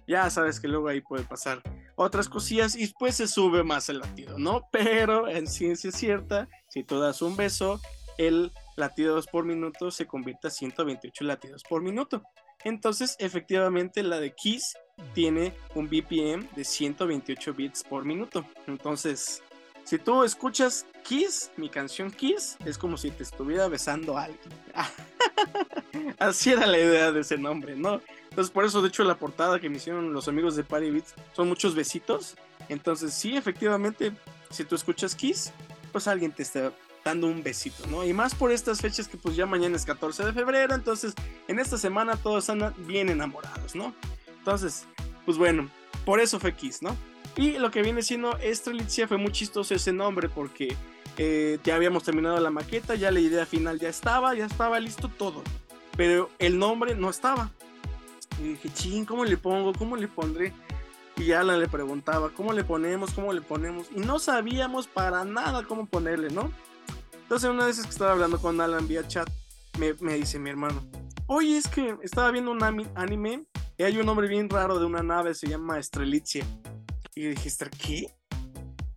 Ya 0.08 0.28
sabes 0.28 0.58
que 0.58 0.66
luego 0.66 0.88
ahí 0.88 1.00
puede 1.00 1.22
pasar 1.22 1.62
otras 1.94 2.28
cosillas 2.28 2.74
y 2.74 2.80
después 2.80 3.14
se 3.14 3.28
sube 3.28 3.62
más 3.62 3.88
el 3.88 4.00
latido, 4.00 4.38
¿no? 4.38 4.68
Pero 4.72 5.28
en 5.28 5.46
ciencia 5.46 5.92
cierta, 5.92 6.48
si 6.68 6.82
tú 6.82 6.98
das 6.98 7.22
un 7.22 7.36
beso, 7.36 7.80
el 8.18 8.50
latidos 8.76 9.28
por 9.28 9.44
minuto 9.44 9.92
se 9.92 10.06
convierte 10.06 10.48
a 10.48 10.50
128 10.50 11.24
latidos 11.24 11.62
por 11.62 11.80
minuto. 11.80 12.24
Entonces, 12.64 13.14
efectivamente, 13.20 14.02
la 14.02 14.18
de 14.18 14.34
Kiss 14.34 14.76
tiene 15.14 15.54
un 15.76 15.86
BPM 15.86 16.48
de 16.56 16.64
128 16.64 17.54
bits 17.54 17.84
por 17.84 18.04
minuto. 18.04 18.44
Entonces, 18.66 19.42
si 19.84 19.98
tú 19.98 20.22
escuchas 20.22 20.86
Kiss, 21.02 21.50
mi 21.56 21.68
canción 21.68 22.10
Kiss, 22.10 22.56
es 22.64 22.78
como 22.78 22.96
si 22.96 23.10
te 23.10 23.22
estuviera 23.22 23.68
besando 23.68 24.16
a 24.16 24.24
alguien. 24.24 24.50
Así 26.18 26.50
era 26.50 26.66
la 26.66 26.78
idea 26.78 27.12
de 27.12 27.20
ese 27.20 27.38
nombre, 27.38 27.76
¿no? 27.76 28.00
Entonces, 28.30 28.52
por 28.52 28.64
eso, 28.64 28.80
de 28.82 28.88
hecho, 28.88 29.02
la 29.04 29.16
portada 29.16 29.58
que 29.58 29.68
me 29.68 29.78
hicieron 29.78 30.12
los 30.12 30.28
amigos 30.28 30.54
de 30.54 30.62
Party 30.62 30.90
Beats 30.90 31.14
son 31.32 31.48
muchos 31.48 31.74
besitos. 31.74 32.36
Entonces, 32.68 33.12
sí, 33.12 33.36
efectivamente, 33.36 34.12
si 34.50 34.64
tú 34.64 34.76
escuchas 34.76 35.14
Kiss, 35.14 35.52
pues 35.90 36.06
alguien 36.06 36.30
te 36.30 36.42
está 36.42 36.72
dando 37.04 37.26
un 37.26 37.42
besito, 37.42 37.86
¿no? 37.86 38.04
Y 38.04 38.12
más 38.12 38.34
por 38.34 38.52
estas 38.52 38.80
fechas 38.80 39.08
que 39.08 39.16
pues 39.16 39.34
ya 39.34 39.46
mañana 39.46 39.76
es 39.76 39.84
14 39.84 40.24
de 40.24 40.32
febrero, 40.32 40.74
entonces 40.74 41.14
en 41.48 41.58
esta 41.58 41.78
semana 41.78 42.16
todos 42.16 42.50
andan 42.50 42.74
bien 42.86 43.08
enamorados, 43.08 43.74
¿no? 43.74 43.94
Entonces, 44.38 44.86
pues 45.24 45.38
bueno, 45.38 45.68
por 46.04 46.20
eso 46.20 46.38
fue 46.38 46.54
Kiss, 46.54 46.82
¿no? 46.82 46.96
Y 47.36 47.58
lo 47.58 47.70
que 47.70 47.82
viene 47.82 48.02
siendo 48.02 48.36
Estrelitzia 48.38 49.08
fue 49.08 49.16
muy 49.16 49.32
chistoso 49.32 49.74
ese 49.74 49.92
nombre 49.92 50.28
porque 50.28 50.76
eh, 51.16 51.58
ya 51.64 51.76
habíamos 51.76 52.02
terminado 52.02 52.38
la 52.40 52.50
maqueta, 52.50 52.94
ya 52.94 53.10
la 53.10 53.20
idea 53.20 53.46
final 53.46 53.78
ya 53.78 53.88
estaba, 53.88 54.34
ya 54.34 54.46
estaba 54.46 54.80
listo 54.80 55.08
todo. 55.08 55.42
Pero 55.96 56.30
el 56.38 56.58
nombre 56.58 56.94
no 56.94 57.10
estaba. 57.10 57.50
Y 58.38 58.50
dije, 58.50 58.70
ching, 58.72 59.04
¿cómo 59.04 59.24
le 59.24 59.36
pongo? 59.36 59.72
¿Cómo 59.72 59.96
le 59.96 60.08
pondré? 60.08 60.52
Y 61.16 61.32
Alan 61.32 61.60
le 61.60 61.68
preguntaba, 61.68 62.30
¿cómo 62.30 62.52
le 62.52 62.64
ponemos? 62.64 63.12
¿Cómo 63.12 63.32
le 63.32 63.42
ponemos? 63.42 63.88
Y 63.94 64.00
no 64.00 64.18
sabíamos 64.18 64.86
para 64.86 65.24
nada 65.24 65.64
cómo 65.64 65.86
ponerle, 65.86 66.30
¿no? 66.30 66.50
Entonces 67.22 67.50
una 67.50 67.66
vez 67.66 67.80
que 67.80 67.90
estaba 67.90 68.12
hablando 68.12 68.40
con 68.40 68.60
Alan 68.60 68.88
vía 68.88 69.06
chat, 69.06 69.28
me, 69.78 69.94
me 70.00 70.14
dice 70.14 70.38
mi 70.38 70.50
hermano, 70.50 70.82
oye, 71.26 71.58
es 71.58 71.68
que 71.68 71.96
estaba 72.02 72.30
viendo 72.30 72.50
un 72.50 72.62
anime 72.62 73.44
Y 73.76 73.82
hay 73.82 73.98
un 73.98 74.06
nombre 74.06 74.26
bien 74.26 74.48
raro 74.48 74.78
de 74.78 74.86
una 74.86 75.02
nave, 75.02 75.34
se 75.34 75.46
llama 75.46 75.78
Estrelitzia. 75.78 76.44
Y 77.14 77.22
yo 77.22 77.30
dije, 77.30 77.50
¿qué? 77.78 78.14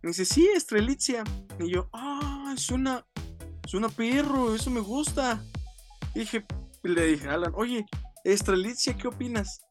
Me 0.02 0.10
dice, 0.10 0.24
sí, 0.24 0.48
Estrelitzia. 0.54 1.24
Y 1.58 1.70
yo, 1.70 1.88
ah, 1.92 2.52
es 2.56 2.70
una, 2.70 3.06
es 3.64 3.74
una 3.74 3.88
perro, 3.88 4.54
eso 4.54 4.70
me 4.70 4.80
gusta. 4.80 5.42
Y 6.14 6.20
dije, 6.20 6.44
le 6.82 7.06
dije 7.06 7.28
Alan, 7.28 7.52
oye, 7.54 7.86
Estrelitzia, 8.24 8.96
¿qué 8.96 9.08
opinas? 9.08 9.62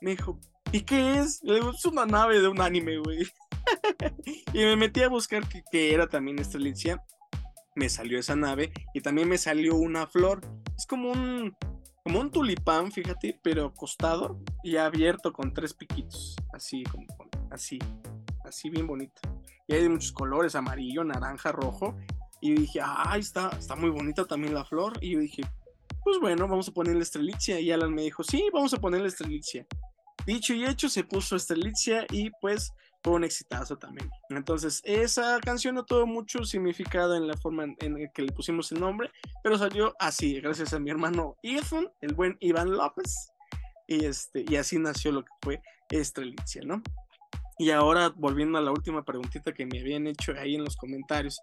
Me 0.00 0.12
dijo, 0.12 0.40
¿y 0.72 0.80
qué 0.80 1.18
es? 1.20 1.40
Le 1.42 1.54
digo, 1.54 1.70
es 1.70 1.84
una 1.84 2.06
nave 2.06 2.40
de 2.40 2.48
un 2.48 2.60
anime, 2.60 2.98
güey. 2.98 3.26
y 4.52 4.58
me 4.58 4.76
metí 4.76 5.02
a 5.02 5.08
buscar 5.08 5.42
qué, 5.70 5.94
era 5.94 6.08
también 6.08 6.38
Estrelitzia. 6.38 7.02
Me 7.74 7.88
salió 7.88 8.18
esa 8.18 8.36
nave 8.36 8.72
y 8.94 9.00
también 9.00 9.28
me 9.28 9.38
salió 9.38 9.76
una 9.76 10.06
flor. 10.06 10.40
Es 10.76 10.86
como 10.86 11.12
un, 11.12 11.56
como 12.02 12.20
un 12.20 12.30
tulipán, 12.30 12.92
fíjate, 12.92 13.38
pero 13.42 13.66
acostado 13.66 14.42
y 14.62 14.76
abierto 14.76 15.32
con 15.32 15.54
tres 15.54 15.72
piquitos. 15.72 16.36
Así, 16.52 16.82
como 16.84 17.06
así, 17.52 17.78
así 18.44 18.70
bien 18.70 18.86
bonito. 18.86 19.20
Y 19.68 19.74
hay 19.74 19.82
de 19.82 19.88
muchos 19.88 20.12
colores, 20.12 20.54
amarillo, 20.54 21.04
naranja, 21.04 21.52
rojo. 21.52 21.96
Y 22.40 22.54
dije, 22.54 22.80
ay, 22.82 23.20
está, 23.20 23.50
está 23.50 23.76
muy 23.76 23.90
bonita 23.90 24.24
también 24.24 24.54
la 24.54 24.64
flor. 24.64 24.98
Y 25.00 25.12
yo 25.12 25.20
dije, 25.20 25.42
pues 26.02 26.18
bueno, 26.20 26.48
vamos 26.48 26.68
a 26.68 26.72
ponerle 26.72 27.02
estrelicia. 27.02 27.60
Y 27.60 27.70
Alan 27.70 27.94
me 27.94 28.02
dijo, 28.02 28.22
sí, 28.22 28.48
vamos 28.52 28.74
a 28.74 28.80
ponerle 28.80 29.08
estrelicia. 29.08 29.66
Dicho 30.26 30.54
y 30.54 30.64
hecho, 30.64 30.88
se 30.88 31.04
puso 31.04 31.36
estrelicia 31.36 32.06
y 32.10 32.30
pues 32.40 32.72
fue 33.02 33.14
un 33.14 33.24
exitazo 33.24 33.76
también. 33.76 34.08
Entonces, 34.30 34.80
esa 34.84 35.40
canción 35.40 35.74
no 35.74 35.84
tuvo 35.84 36.06
mucho 36.06 36.44
significado 36.44 37.16
en 37.16 37.26
la 37.26 37.36
forma 37.36 37.64
en, 37.64 38.10
que 38.14 38.22
le 38.22 38.32
pusimos 38.32 38.70
el 38.70 38.80
nombre, 38.80 39.10
pero 39.42 39.58
salió 39.58 39.94
así, 39.98 40.40
gracias 40.40 40.72
a 40.72 40.78
mi 40.78 40.90
hermano 40.90 41.36
Ethan, 41.42 41.88
el 42.00 42.14
buen 42.14 42.36
Iván 42.40 42.70
López. 42.70 43.32
Y, 43.88 44.04
este, 44.04 44.44
y 44.48 44.56
así 44.56 44.78
nació 44.78 45.10
lo 45.10 45.24
que 45.24 45.32
fue 45.42 45.62
Estrelicia, 45.90 46.62
¿no? 46.64 46.82
Y 47.58 47.70
ahora, 47.70 48.12
volviendo 48.16 48.58
a 48.58 48.62
la 48.62 48.72
última 48.72 49.04
preguntita 49.04 49.52
que 49.52 49.66
me 49.66 49.80
habían 49.80 50.06
hecho 50.06 50.32
ahí 50.38 50.54
en 50.54 50.64
los 50.64 50.76
comentarios, 50.76 51.40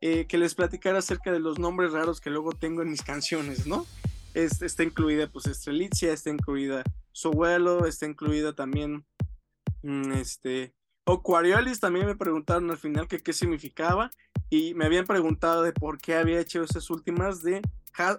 eh, 0.00 0.26
que 0.26 0.38
les 0.38 0.54
platicara 0.54 0.98
acerca 0.98 1.32
de 1.32 1.40
los 1.40 1.58
nombres 1.58 1.92
raros 1.92 2.20
que 2.20 2.30
luego 2.30 2.52
tengo 2.52 2.82
en 2.82 2.90
mis 2.90 3.02
canciones, 3.02 3.66
¿no? 3.66 3.86
está 4.34 4.82
incluida, 4.82 5.28
pues, 5.28 5.46
Estrelicia, 5.46 6.12
está 6.12 6.28
incluida 6.28 6.84
Sohuelo, 7.12 7.86
está 7.86 8.04
incluida 8.04 8.54
también, 8.54 9.06
mm, 9.82 10.12
este, 10.12 10.74
Oquariolis 11.04 11.80
también 11.80 12.04
me 12.06 12.16
preguntaron 12.16 12.70
al 12.70 12.76
final 12.76 13.06
que 13.06 13.20
qué 13.20 13.32
significaba 13.32 14.10
y 14.50 14.74
me 14.74 14.84
habían 14.84 15.06
preguntado 15.06 15.62
de 15.62 15.72
por 15.72 15.98
qué 15.98 16.16
había 16.16 16.40
hecho 16.40 16.62
esas 16.64 16.90
últimas 16.90 17.42
de 17.42 17.62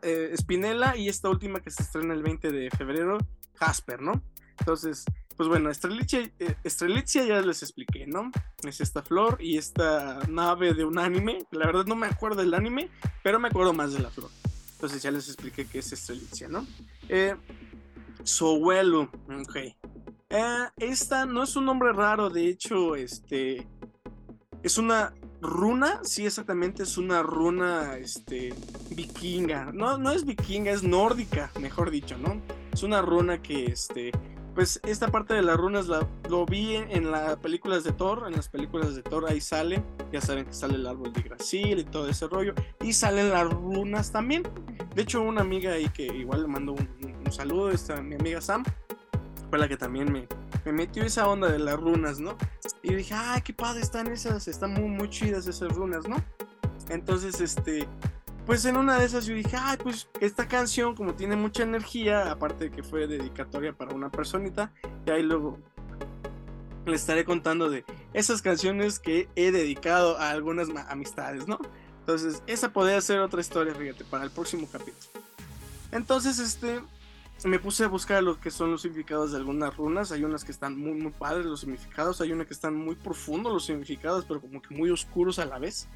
eh, 0.02 0.34
Spinella 0.38 0.96
y 0.96 1.10
esta 1.10 1.30
última 1.30 1.60
que 1.60 1.70
se 1.70 1.84
estrena 1.84 2.14
el 2.14 2.24
20 2.24 2.52
de 2.52 2.72
febrero, 2.72 3.18
Jasper, 3.56 4.02
¿no? 4.02 4.24
Entonces, 4.60 5.06
pues 5.38 5.48
bueno, 5.48 5.70
Estrelitzia, 5.70 6.32
eh, 6.40 7.28
ya 7.28 7.42
les 7.42 7.62
expliqué, 7.62 8.08
¿no? 8.08 8.32
Es 8.64 8.82
esta 8.82 9.04
flor 9.04 9.38
y 9.40 9.58
esta 9.58 10.20
nave 10.28 10.74
de 10.74 10.84
un 10.84 10.98
anime. 10.98 11.46
La 11.52 11.68
verdad 11.68 11.86
no 11.86 11.96
me 11.96 12.08
acuerdo 12.08 12.42
del 12.42 12.56
anime, 12.56 12.90
pero 13.24 13.40
me 13.40 13.50
acuerdo 13.50 13.72
más 13.72 13.94
de 13.94 14.00
la 14.00 14.10
flor. 14.10 14.32
Entonces 14.74 15.04
ya 15.04 15.12
les 15.12 15.28
expliqué 15.28 15.68
qué 15.68 15.80
es 15.80 15.94
Estrelitzia, 15.94 16.48
¿no? 16.48 16.66
Eh, 17.08 17.36
Sohuelo, 18.24 19.12
ok. 19.42 19.56
Eh, 20.30 20.68
esta 20.78 21.28
no 21.28 21.44
es 21.44 21.56
un 21.56 21.66
nombre 21.66 21.94
raro, 21.94 22.30
de 22.30 22.50
hecho, 22.50 22.96
este... 22.96 23.68
Es 24.64 24.80
una 24.80 25.14
runa, 25.40 26.02
sí, 26.04 26.26
exactamente, 26.26 26.82
es 26.82 26.98
una 26.98 27.22
runa, 27.22 27.96
este, 27.98 28.54
vikinga. 28.90 29.72
No, 29.72 30.00
no 30.00 30.12
es 30.12 30.26
vikinga, 30.26 30.72
es 30.72 30.82
nórdica, 30.82 31.52
mejor 31.60 31.92
dicho, 31.92 32.18
¿no? 32.18 32.42
Es 32.74 32.82
una 32.82 33.02
runa 33.04 33.42
que, 33.42 33.66
este, 33.66 34.12
pues 34.58 34.80
esta 34.88 35.10
parte 35.10 35.36
de 35.36 35.44
las 35.44 35.56
runas 35.56 35.86
la, 35.86 36.08
lo 36.28 36.44
vi 36.48 36.78
en, 36.78 37.12
las 37.12 37.38
películas 37.38 37.84
de 37.84 37.92
Thor, 37.92 38.24
en 38.26 38.34
las 38.34 38.50
películas 38.50 38.96
de 38.96 39.04
Thor 39.04 39.28
ahí 39.30 39.40
sale, 39.40 39.84
ya 40.12 40.20
saben 40.20 40.46
que 40.46 40.54
sale 40.54 40.74
el 40.74 40.88
árbol 40.88 41.14
de 41.14 41.22
Grasil 41.22 41.78
y 41.78 41.84
todo 41.84 42.10
ese 42.10 42.28
rollo, 42.28 42.56
y 42.82 42.92
salen 42.92 43.30
las 43.30 43.48
runas 43.54 44.12
también. 44.12 44.42
De 44.96 45.04
hecho, 45.04 45.22
una 45.22 45.42
amiga 45.42 45.74
ahí 45.74 45.88
que 45.90 46.08
igual 46.08 46.42
le 46.42 46.48
mando 46.48 46.74
un, 46.74 47.32
saludo, 47.32 47.70
mi 48.02 48.16
amiga 48.16 48.42
Sam, 48.42 48.64
fue 49.52 49.60
la 49.60 49.68
que 49.68 49.78
también 49.78 50.12
me, 50.12 50.28
me 50.66 50.72
metió 50.72 51.04
esa 51.04 51.28
onda 51.28 51.52
de 51.52 51.60
las 51.60 51.80
runas, 51.80 52.20
¿no? 52.20 52.36
Y 52.82 52.96
dije, 52.96 53.14
ay, 53.14 53.42
qué 53.44 53.54
padre 53.54 53.82
están 53.82 54.08
esas, 54.08 54.48
están 54.48 54.74
muy, 54.74 54.90
muy 54.90 55.08
chidas 55.12 55.46
esas 55.46 55.72
runas, 55.74 56.10
¿no? 56.10 56.16
Entonces, 56.90 57.42
este, 57.42 57.88
pues 58.48 58.64
en 58.64 58.78
una 58.78 58.98
de 58.98 59.06
esas 59.06 59.26
yo 59.26 59.36
dije, 59.36 59.58
ay, 59.60 59.78
pues 59.78 60.08
esta 60.22 60.48
canción 60.48 60.96
como 60.96 61.14
tiene 61.14 61.36
mucha 61.36 61.64
energía, 61.64 62.32
aparte 62.32 62.70
de 62.70 62.72
que 62.72 62.82
fue 62.82 63.06
dedicatoria 63.06 63.74
para 63.74 63.94
una 63.94 64.10
personita, 64.10 64.72
y 65.06 65.12
ahí 65.12 65.22
luego 65.22 65.60
le 66.86 66.96
estaré 66.96 67.26
contando 67.26 67.70
de 67.70 67.84
esas 68.14 68.42
canciones 68.42 69.00
que 69.00 69.28
he 69.36 69.52
dedicado 69.52 70.18
a 70.18 70.30
algunas 70.30 70.70
amistades, 70.88 71.46
¿no? 71.46 71.60
Entonces, 72.00 72.42
esa 72.48 72.72
podría 72.72 73.02
ser 73.02 73.20
otra 73.20 73.42
historia, 73.42 73.76
fíjate, 73.76 74.06
para 74.06 74.24
el 74.24 74.32
próximo 74.32 74.66
capítulo. 74.72 75.26
Entonces, 75.92 76.40
este, 76.40 76.80
me 77.44 77.60
puse 77.60 77.84
a 77.84 77.90
buscar 77.90 78.24
lo 78.24 78.40
que 78.40 78.50
son 78.50 78.72
los 78.72 78.82
significados 78.82 79.32
de 79.32 79.38
algunas 79.40 79.76
runas. 79.76 80.14
Hay 80.14 80.24
unas 80.24 80.46
que 80.46 80.54
están 80.54 80.78
muy, 80.78 80.94
muy 80.94 81.12
padres 81.12 81.46
los 81.46 81.60
significados. 81.60 82.22
Hay 82.22 82.32
unas 82.32 82.48
que 82.48 82.54
están 82.54 82.76
muy 82.76 82.96
profundos 82.96 83.52
los 83.52 83.66
significados, 83.66 84.24
pero 84.24 84.40
como 84.40 84.62
que 84.62 84.74
muy 84.74 84.90
oscuros 84.90 85.38
a 85.38 85.46
la 85.46 85.60
vez. 85.60 85.90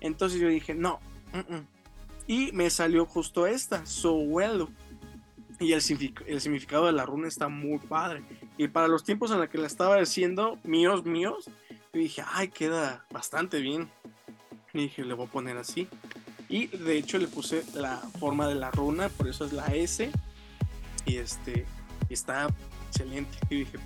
Entonces 0.00 0.40
yo 0.40 0.46
dije, 0.46 0.74
no, 0.74 1.00
y 2.26 2.52
me 2.52 2.70
salió 2.70 3.06
justo 3.06 3.46
esta, 3.46 3.84
So 3.86 4.14
Well. 4.14 4.68
Y 5.60 5.72
el, 5.72 5.80
significado 5.82 6.86
de 6.86 6.92
la 6.92 7.06
runa 7.06 7.28
está 7.28 7.48
muy 7.48 7.78
padre. 7.78 8.22
Y 8.58 8.68
para 8.68 8.88
los 8.88 9.04
tiempos 9.04 9.30
en 9.30 9.38
los 9.38 9.48
que 9.48 9.58
la 9.58 9.66
estaba 9.66 9.96
haciendo, 9.96 10.58
míos, 10.64 11.04
míos, 11.04 11.48
dije, 11.92 12.24
ay, 12.26 12.48
queda 12.48 13.04
bastante 13.12 13.60
bien. 13.60 13.88
Y 14.72 14.82
dije, 14.82 15.04
le 15.04 15.14
voy 15.14 15.26
a 15.26 15.30
poner 15.30 15.56
así. 15.56 15.88
Y 16.48 16.66
de 16.66 16.98
hecho 16.98 17.18
le 17.18 17.28
puse 17.28 17.64
la 17.74 17.98
forma 18.18 18.48
de 18.48 18.56
la 18.56 18.70
runa, 18.70 19.08
por 19.08 19.28
eso 19.28 19.44
es 19.44 19.52
la 19.52 19.66
S. 19.66 20.10
Y 21.06 21.16
este, 21.16 21.64
está 22.08 22.48
excelente. 22.88 23.38
Y 23.48 23.60
dije, 23.60 23.78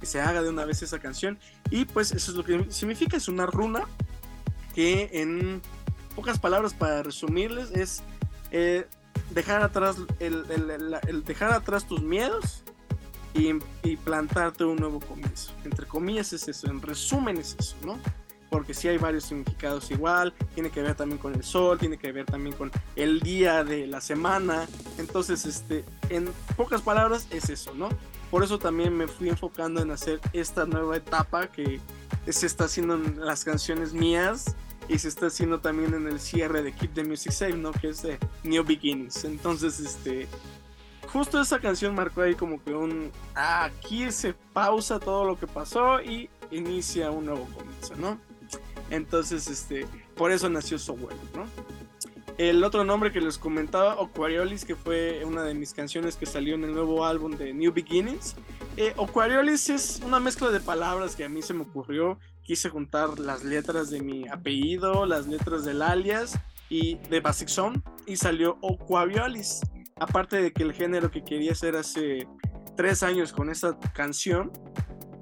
que 0.00 0.06
se 0.06 0.20
haga 0.20 0.42
de 0.42 0.48
una 0.48 0.64
vez 0.64 0.82
esa 0.82 0.98
canción. 0.98 1.38
Y 1.70 1.84
pues 1.84 2.12
eso 2.12 2.30
es 2.30 2.36
lo 2.36 2.44
que 2.44 2.70
significa, 2.70 3.16
es 3.16 3.28
una 3.28 3.46
runa 3.46 3.84
que 4.74 5.10
en 5.12 5.60
pocas 6.14 6.38
palabras 6.38 6.74
para 6.74 7.02
resumirles 7.02 7.70
es 7.72 8.02
eh, 8.50 8.86
dejar 9.30 9.62
atrás 9.62 9.96
el, 10.20 10.44
dejar 11.24 11.52
atrás 11.52 11.86
tus 11.86 12.02
miedos 12.02 12.62
y, 13.34 13.96
plantarte 13.96 14.64
un 14.64 14.76
nuevo 14.76 15.00
comienzo. 15.00 15.52
Entre 15.64 15.86
comillas 15.86 16.32
es 16.32 16.46
eso, 16.46 16.68
en 16.68 16.80
resumen 16.80 17.36
es 17.38 17.56
eso, 17.58 17.76
¿no? 17.84 17.98
Porque 18.48 18.74
si 18.74 18.86
hay 18.86 18.98
varios 18.98 19.24
significados 19.24 19.90
igual, 19.90 20.32
tiene 20.54 20.70
que 20.70 20.82
ver 20.82 20.94
también 20.94 21.18
con 21.18 21.34
el 21.34 21.42
sol, 21.42 21.78
tiene 21.78 21.98
que 21.98 22.12
ver 22.12 22.26
también 22.26 22.54
con 22.54 22.70
el 22.94 23.20
día 23.20 23.64
de 23.64 23.88
la 23.88 24.00
semana. 24.00 24.68
Entonces, 24.98 25.46
este, 25.46 25.84
en 26.10 26.30
pocas 26.56 26.82
palabras 26.82 27.26
es 27.30 27.50
eso, 27.50 27.74
¿no? 27.74 27.88
Por 28.30 28.44
eso 28.44 28.58
también 28.60 28.96
me 28.96 29.08
fui 29.08 29.28
enfocando 29.28 29.82
en 29.82 29.90
hacer 29.90 30.20
esta 30.32 30.64
nueva 30.66 30.96
etapa 30.96 31.48
que 31.48 31.80
se 32.28 32.46
está 32.46 32.64
haciendo 32.64 32.94
en 32.94 33.24
las 33.24 33.44
canciones 33.44 33.92
mías 33.92 34.54
y 34.88 34.98
se 34.98 35.08
está 35.08 35.26
haciendo 35.26 35.60
también 35.60 35.94
en 35.94 36.06
el 36.06 36.20
cierre 36.20 36.62
de 36.62 36.72
Keep 36.72 36.94
the 36.94 37.04
Music 37.04 37.32
Safe, 37.32 37.56
¿no? 37.56 37.72
Que 37.72 37.88
es 37.88 38.02
de 38.02 38.18
New 38.42 38.64
Beginnings. 38.64 39.24
Entonces, 39.24 39.80
este, 39.80 40.28
justo 41.08 41.40
esa 41.40 41.58
canción 41.58 41.94
marcó 41.94 42.22
ahí 42.22 42.34
como 42.34 42.62
que 42.62 42.74
un, 42.74 43.10
ah, 43.34 43.64
aquí 43.64 44.10
se 44.10 44.34
pausa 44.52 44.98
todo 44.98 45.24
lo 45.24 45.38
que 45.38 45.46
pasó 45.46 46.02
y 46.02 46.28
inicia 46.50 47.10
un 47.10 47.26
nuevo 47.26 47.46
comienzo, 47.56 47.94
¿no? 47.96 48.18
Entonces, 48.90 49.48
este, 49.48 49.86
por 50.14 50.30
eso 50.30 50.48
nació 50.48 50.78
So 50.78 50.92
Well, 50.94 51.16
¿no? 51.34 51.46
El 52.36 52.64
otro 52.64 52.84
nombre 52.84 53.12
que 53.12 53.20
les 53.20 53.38
comentaba, 53.38 53.92
Aquariolis, 53.92 54.64
que 54.64 54.74
fue 54.74 55.24
una 55.24 55.42
de 55.44 55.54
mis 55.54 55.72
canciones 55.72 56.16
que 56.16 56.26
salió 56.26 56.56
en 56.56 56.64
el 56.64 56.74
nuevo 56.74 57.04
álbum 57.04 57.36
de 57.36 57.54
New 57.54 57.72
Beginnings. 57.72 58.34
Eh, 58.76 58.94
es 59.48 60.00
una 60.04 60.18
mezcla 60.18 60.50
de 60.50 60.60
palabras 60.60 61.14
que 61.14 61.24
a 61.24 61.28
mí 61.28 61.42
se 61.42 61.54
me 61.54 61.62
ocurrió 61.62 62.18
quise 62.44 62.68
juntar 62.68 63.18
las 63.18 63.42
letras 63.42 63.90
de 63.90 64.00
mi 64.00 64.28
apellido, 64.28 65.06
las 65.06 65.26
letras 65.26 65.64
del 65.64 65.82
alias 65.82 66.38
y 66.68 66.96
de 67.08 67.20
Basic 67.20 67.48
Song 67.48 67.80
y 68.06 68.16
salió 68.16 68.58
Oquaviolis. 68.60 69.60
Aparte 69.96 70.40
de 70.40 70.52
que 70.52 70.62
el 70.62 70.72
género 70.72 71.10
que 71.10 71.24
quería 71.24 71.52
hacer 71.52 71.74
hace 71.76 72.28
tres 72.76 73.02
años 73.02 73.32
con 73.32 73.48
esta 73.48 73.78
canción 73.94 74.52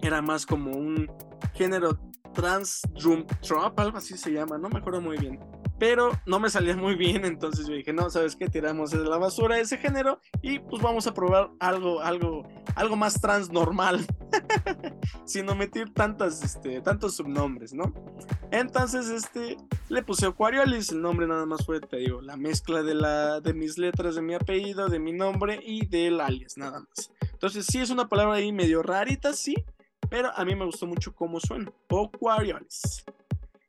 era 0.03 0.21
más 0.21 0.47
como 0.47 0.73
un 0.73 1.11
género 1.55 1.99
trans 2.35 2.83
drum 2.95 3.27
trap, 3.41 3.79
algo 3.79 3.99
así 3.99 4.17
se 4.17 4.33
llama, 4.33 4.59
no 4.59 4.69
me 4.69 4.79
acuerdo 4.79 5.01
muy 5.01 5.19
bien. 5.19 5.39
Pero 5.79 6.13
no 6.27 6.39
me 6.39 6.49
salía 6.49 6.77
muy 6.77 6.95
bien, 6.95 7.25
entonces 7.25 7.67
yo 7.67 7.75
dije, 7.75 7.93
no, 7.93 8.11
¿sabes 8.11 8.37
qué? 8.37 8.49
Tiramos 8.49 8.91
de 8.91 8.99
la 8.99 9.19
basura 9.19 9.59
ese 9.59 9.79
género 9.79 10.21
y 10.41 10.59
pues 10.59 10.83
vamos 10.83 11.07
a 11.07 11.15
probar 11.15 11.51
algo, 11.59 12.01
algo, 12.01 12.43
algo 12.75 12.97
más 12.97 13.21
trans 13.21 13.51
normal. 13.51 14.07
sin 15.25 15.49
omitir 15.49 15.93
tantas, 15.93 16.43
este, 16.43 16.81
tantos 16.81 17.17
subnombres, 17.17 17.73
¿no? 17.73 17.93
Entonces, 18.51 19.09
este, 19.09 19.57
le 19.89 20.03
puse 20.03 20.27
Aquariolis, 20.27 20.91
el 20.91 21.01
nombre 21.01 21.27
nada 21.27 21.47
más 21.47 21.65
fue, 21.65 21.81
te 21.81 21.99
digo, 21.99 22.21
la 22.21 22.37
mezcla 22.37 22.83
de, 22.83 22.95
la, 22.95 23.41
de 23.41 23.55
mis 23.55 23.79
letras, 23.79 24.15
de 24.15 24.23
mi 24.23 24.35
apellido, 24.35 24.89
de 24.89 24.99
mi 24.99 25.13
nombre 25.13 25.61
y 25.63 25.87
del 25.87 26.21
alias, 26.21 26.57
nada 26.57 26.81
más. 26.81 27.11
Entonces, 27.33 27.67
sí 27.67 27.79
es 27.79 27.91
una 27.91 28.09
palabra 28.09 28.35
ahí 28.35 28.53
medio 28.53 28.83
rarita, 28.83 29.33
sí, 29.33 29.55
pero 30.13 30.31
a 30.37 30.45
mí 30.45 30.55
me 30.55 30.67
gustó 30.67 30.87
mucho 30.87 31.15
cómo 31.15 31.41
suena, 31.41 31.73
Aquariolis. 31.89 33.03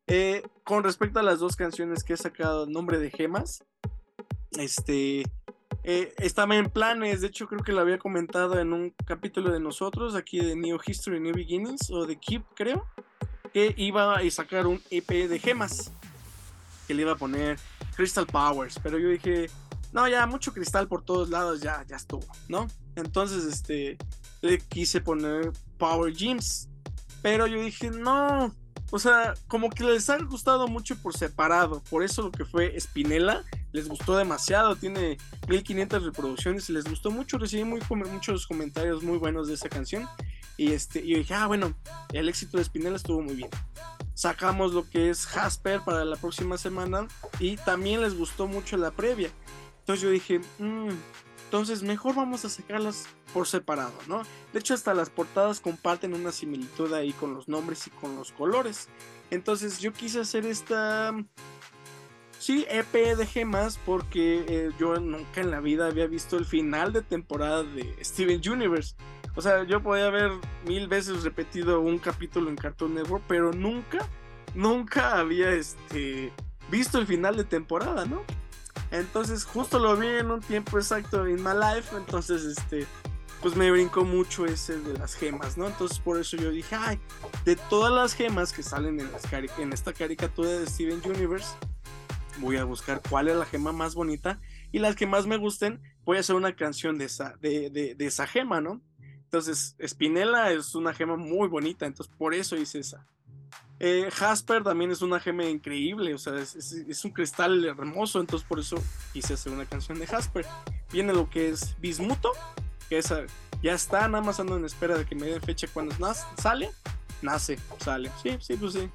Eh, 0.08 0.44
con 0.66 0.84
respecto 0.84 1.18
a 1.20 1.24
las 1.24 1.40
dos 1.40 1.56
canciones 1.56 2.04
que 2.04 2.16
he 2.16 2.18
sacado, 2.18 2.66
nombre 2.66 3.00
de 3.00 3.10
gemas, 3.10 3.64
este, 4.58 5.22
eh, 5.86 6.14
estaba 6.18 6.58
en 6.58 6.70
planes, 6.70 7.22
de 7.22 7.28
hecho 7.28 7.48
creo 7.48 7.64
que 7.64 7.72
lo 7.72 7.80
había 7.80 7.98
comentado 7.98 8.60
en 8.60 8.74
un 8.74 8.94
capítulo 9.06 9.54
de 9.54 9.62
nosotros, 9.62 10.16
aquí 10.16 10.42
de 10.42 10.58
New 10.58 10.78
History, 10.86 11.22
New 11.22 11.34
Beginnings, 11.34 11.90
o 11.90 12.06
de 12.06 12.18
Keep 12.18 12.44
creo, 12.56 12.86
que 13.54 13.74
iba 13.78 14.18
a 14.18 14.30
sacar 14.30 14.68
un 14.68 14.82
EP 14.90 15.30
de 15.30 15.40
gemas, 15.40 15.94
que 16.88 16.94
le 16.94 17.04
iba 17.04 17.14
a 17.14 17.18
poner 17.18 17.58
Crystal 17.96 18.28
Powers, 18.28 18.82
pero 18.84 19.00
yo 19.00 19.08
dije, 19.08 19.50
no, 19.94 20.10
ya 20.10 20.28
mucho 20.28 20.52
cristal 20.52 20.90
por 20.90 21.06
todos 21.06 21.30
lados, 21.30 21.62
ya, 21.62 21.86
ya 21.88 21.96
estuvo, 21.96 22.28
¿no? 22.50 22.68
Entonces, 22.98 23.46
este, 23.46 23.98
le 24.44 24.60
quise 24.60 25.02
poner 25.02 25.52
Power 25.78 26.14
Gems, 26.16 26.68
pero 27.22 27.48
yo 27.48 27.62
dije, 27.62 27.90
no, 27.90 28.54
o 28.92 29.00
sea, 29.00 29.34
como 29.48 29.70
que 29.70 29.86
les 29.86 30.10
ha 30.10 30.18
gustado 30.20 30.68
mucho 30.68 30.96
por 30.98 31.18
separado. 31.18 31.82
Por 31.90 32.04
eso 32.04 32.24
lo 32.24 32.32
que 32.32 32.46
fue 32.46 32.80
Spinella 32.80 33.44
les 33.72 33.88
gustó 33.88 34.18
demasiado. 34.18 34.76
Tiene 34.76 35.18
1500 35.48 36.04
reproducciones 36.04 36.70
y 36.70 36.74
les 36.74 36.84
gustó 36.84 37.10
mucho. 37.10 37.38
Recibí 37.38 37.64
muy, 37.64 37.82
muchos 37.90 38.46
comentarios 38.46 39.02
muy 39.02 39.18
buenos 39.18 39.48
de 39.48 39.56
esa 39.56 39.70
canción. 39.70 40.08
Y 40.58 40.74
este, 40.74 41.08
yo 41.08 41.18
dije, 41.18 41.34
ah, 41.34 41.48
bueno, 41.48 41.74
el 42.12 42.30
éxito 42.30 42.58
de 42.58 42.66
Spinella 42.66 42.98
estuvo 42.98 43.22
muy 43.22 43.34
bien. 43.34 43.50
Sacamos 44.14 44.74
lo 44.74 44.88
que 44.88 45.10
es 45.10 45.26
Jasper 45.26 45.82
para 45.86 46.06
la 46.06 46.18
próxima 46.18 46.58
semana. 46.58 47.08
Y 47.40 47.56
también 47.58 48.02
les 48.02 48.16
gustó 48.16 48.46
mucho 48.46 48.78
la 48.78 48.92
previa. 48.92 49.32
Entonces 49.80 50.04
yo 50.04 50.10
dije, 50.12 50.40
mmm, 50.60 50.90
entonces, 51.54 51.84
mejor 51.84 52.16
vamos 52.16 52.46
a 52.46 52.50
sacarlas 52.50 53.06
por 53.32 53.46
separado, 53.46 53.94
¿no? 54.08 54.24
De 54.54 54.60
hecho, 54.60 54.74
hasta 54.74 54.96
las 54.96 55.12
portadas 55.12 55.60
comparten 55.60 56.16
una 56.16 56.32
similitud 56.32 56.92
ahí 56.94 57.12
con 57.12 57.36
los 57.36 57.48
nombres 57.48 57.86
y 57.86 57.92
con 57.92 58.16
los 58.16 58.32
colores. 58.32 58.90
Entonces, 59.30 59.78
yo 59.78 59.94
quise 59.94 60.22
hacer 60.22 60.48
esta. 60.48 61.14
Sí, 62.40 62.66
EP 62.72 63.16
de 63.16 63.28
gemas, 63.28 63.80
porque 63.86 64.44
eh, 64.48 64.72
yo 64.80 64.96
nunca 64.96 65.42
en 65.42 65.52
la 65.52 65.60
vida 65.60 65.86
había 65.86 66.08
visto 66.08 66.40
el 66.40 66.46
final 66.46 66.92
de 66.92 67.04
temporada 67.04 67.62
de 67.62 68.04
Steven 68.04 68.42
Universe. 68.50 68.96
O 69.36 69.42
sea, 69.44 69.64
yo 69.64 69.84
podía 69.84 70.08
haber 70.08 70.32
mil 70.66 70.88
veces 70.88 71.22
repetido 71.22 71.82
un 71.82 72.00
capítulo 72.00 72.50
en 72.50 72.56
Cartoon 72.56 72.96
Network, 72.96 73.26
pero 73.28 73.54
nunca, 73.54 74.10
nunca 74.56 75.20
había 75.20 75.52
este, 75.52 76.34
visto 76.72 76.98
el 76.98 77.06
final 77.06 77.38
de 77.38 77.44
temporada, 77.44 78.06
¿no? 78.06 78.24
Entonces 78.94 79.44
justo 79.44 79.80
lo 79.80 79.98
vi 79.98 80.08
en 80.08 80.30
un 80.30 80.40
tiempo 80.40 80.78
exacto 80.78 81.26
en 81.26 81.44
my 81.44 81.50
life, 81.54 81.96
entonces 81.98 82.44
este 82.44 82.86
pues 83.42 83.56
me 83.56 83.70
brincó 83.72 84.06
mucho 84.06 84.46
ese 84.46 84.80
de 84.80 84.98
las 84.98 85.16
gemas, 85.16 85.58
¿no? 85.58 85.68
Entonces 85.68 85.98
por 86.00 86.20
eso 86.20 86.38
yo 86.38 86.52
dije, 86.52 86.76
ay, 86.76 87.00
de 87.44 87.56
todas 87.56 87.92
las 87.92 88.14
gemas 88.14 88.54
que 88.54 88.62
salen 88.62 89.00
en, 89.00 89.12
las 89.12 89.24
en 89.58 89.74
esta 89.74 89.94
caricatura 89.94 90.50
de 90.50 90.68
Steven 90.68 91.02
Universe, 91.04 91.50
voy 92.38 92.58
a 92.58 92.66
buscar 92.66 93.02
cuál 93.10 93.30
es 93.30 93.36
la 93.36 93.46
gema 93.46 93.72
más 93.72 93.96
bonita 93.96 94.40
y 94.72 94.78
las 94.78 94.96
que 94.96 95.08
más 95.08 95.26
me 95.26 95.38
gusten, 95.38 95.82
voy 96.06 96.18
a 96.18 96.20
hacer 96.20 96.36
una 96.36 96.56
canción 96.56 97.00
de 97.00 97.06
esa, 97.06 97.36
de, 97.42 97.72
de, 97.72 97.96
de 97.96 98.06
esa 98.06 98.28
gema, 98.28 98.62
¿no? 98.62 98.80
Entonces, 99.24 99.76
Spinella 99.84 100.52
es 100.52 100.76
una 100.76 100.94
gema 100.94 101.18
muy 101.18 101.48
bonita, 101.48 101.88
entonces 101.88 102.14
por 102.16 102.36
eso 102.36 102.56
hice 102.56 102.78
esa. 102.80 103.08
Eh, 103.80 104.10
Jasper 104.12 104.64
también 104.64 104.92
es 104.92 105.02
una 105.02 105.20
gema 105.20 105.46
increíble, 105.46 106.14
o 106.14 106.18
sea, 106.18 106.38
es, 106.38 107.04
un 107.04 107.12
cristal 107.12 107.66
hermoso, 107.66 108.22
entonces 108.22 108.48
por 108.48 108.60
eso 108.60 108.82
quise 109.12 109.34
hacer 109.34 109.52
una 109.52 109.66
canción 109.66 110.00
de 110.00 110.08
Jasper. 110.08 110.46
Viene 110.92 111.14
lo 111.14 111.30
que 111.30 111.50
es 111.50 111.76
Bismuto, 111.80 112.32
que 112.88 113.00
esa 113.00 113.26
ya 113.62 113.74
está, 113.74 114.08
nada 114.08 114.24
más 114.24 114.40
ando 114.40 114.58
en 114.58 114.66
espera 114.66 114.98
de 114.98 115.06
que 115.06 115.16
me 115.16 115.26
den 115.26 115.42
fecha 115.42 115.68
cuando 115.74 115.96
sale. 116.38 116.72
Nace, 117.22 117.58
sale. 117.80 118.12
Sí, 118.22 118.38
sí, 118.42 118.56
pues 118.56 118.74
sí. 118.74 118.90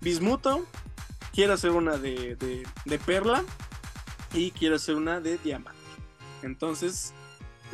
Bismuto, 0.00 0.66
quiero 1.32 1.54
hacer 1.54 1.70
una 1.70 1.96
de, 1.96 2.36
de, 2.36 2.98
perla 2.98 3.44
y 4.34 4.50
quiero 4.50 4.76
hacer 4.76 4.96
una 4.96 5.20
de 5.20 5.38
diamante. 5.38 5.78
Entonces, 6.42 7.12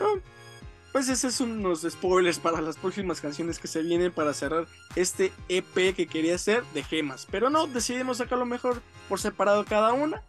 oh, 0.01 0.19
pues 0.95 1.09
ese 1.09 1.27
es 1.27 1.41
unos 1.41 1.83
spoilers 1.83 2.39
para 2.39 2.61
las 2.61 2.77
próximas 2.77 3.21
canciones 3.21 3.59
que 3.59 3.67
se 3.67 3.83
vienen 3.83 4.13
para 4.13 4.33
cerrar 4.33 4.69
este 4.95 5.33
EP 5.49 5.93
que 5.93 6.07
quería 6.07 6.37
hacer 6.37 6.63
de 6.73 6.85
gemas. 6.85 7.27
Pero 7.29 7.51
no, 7.51 7.67
decidimos 7.67 8.19
sacarlo 8.19 8.47
mejor 8.47 8.81
por 9.09 9.19
separado 9.19 9.65
cada 9.65 9.93
una. 9.93 10.23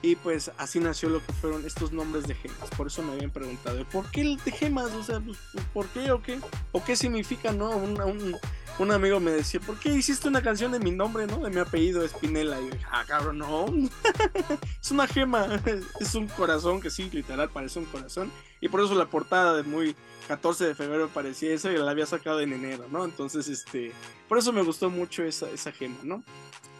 Y 0.00 0.16
pues 0.16 0.50
así 0.58 0.78
nació 0.78 1.08
lo 1.08 1.24
que 1.24 1.32
fueron 1.32 1.66
estos 1.66 1.92
nombres 1.92 2.26
de 2.26 2.34
gemas. 2.34 2.70
Por 2.76 2.86
eso 2.86 3.02
me 3.02 3.12
habían 3.12 3.30
preguntado, 3.30 3.84
¿por 3.86 4.10
qué 4.10 4.36
de 4.44 4.52
gemas? 4.52 4.92
O 4.92 5.02
sea, 5.02 5.20
pues, 5.20 5.38
¿por 5.74 5.86
qué 5.88 6.10
o 6.12 6.22
qué? 6.22 6.38
¿O 6.72 6.84
qué 6.84 6.94
significa, 6.94 7.52
no? 7.52 7.70
un, 7.70 8.38
un 8.78 8.92
amigo 8.92 9.18
me 9.18 9.32
decía, 9.32 9.58
¿por 9.58 9.76
qué 9.78 9.88
hiciste 9.90 10.28
una 10.28 10.40
canción 10.40 10.70
de 10.70 10.78
mi 10.78 10.92
nombre, 10.92 11.26
no? 11.26 11.38
De 11.38 11.50
mi 11.50 11.58
apellido, 11.58 12.04
Espinela. 12.04 12.60
Y 12.60 12.66
yo 12.66 12.70
dije, 12.70 12.86
ah, 12.90 13.04
cabrón, 13.06 13.38
no. 13.38 13.66
es 14.80 14.90
una 14.90 15.08
gema, 15.08 15.60
es 16.00 16.14
un 16.14 16.28
corazón 16.28 16.80
que 16.80 16.90
sí, 16.90 17.10
literal, 17.10 17.50
parece 17.50 17.80
un 17.80 17.86
corazón. 17.86 18.30
Y 18.60 18.68
por 18.68 18.80
eso 18.80 18.94
la 18.94 19.06
portada 19.06 19.56
de 19.56 19.64
muy 19.64 19.96
14 20.28 20.64
de 20.66 20.74
febrero 20.74 21.08
parecía 21.08 21.52
eso 21.52 21.70
y 21.72 21.76
la 21.76 21.90
había 21.90 22.06
sacado 22.06 22.40
en 22.40 22.52
enero, 22.52 22.86
¿no? 22.90 23.04
Entonces, 23.04 23.48
este, 23.48 23.92
por 24.28 24.38
eso 24.38 24.52
me 24.52 24.62
gustó 24.62 24.90
mucho 24.90 25.24
esa, 25.24 25.50
esa 25.50 25.72
gema, 25.72 25.98
¿no? 26.04 26.22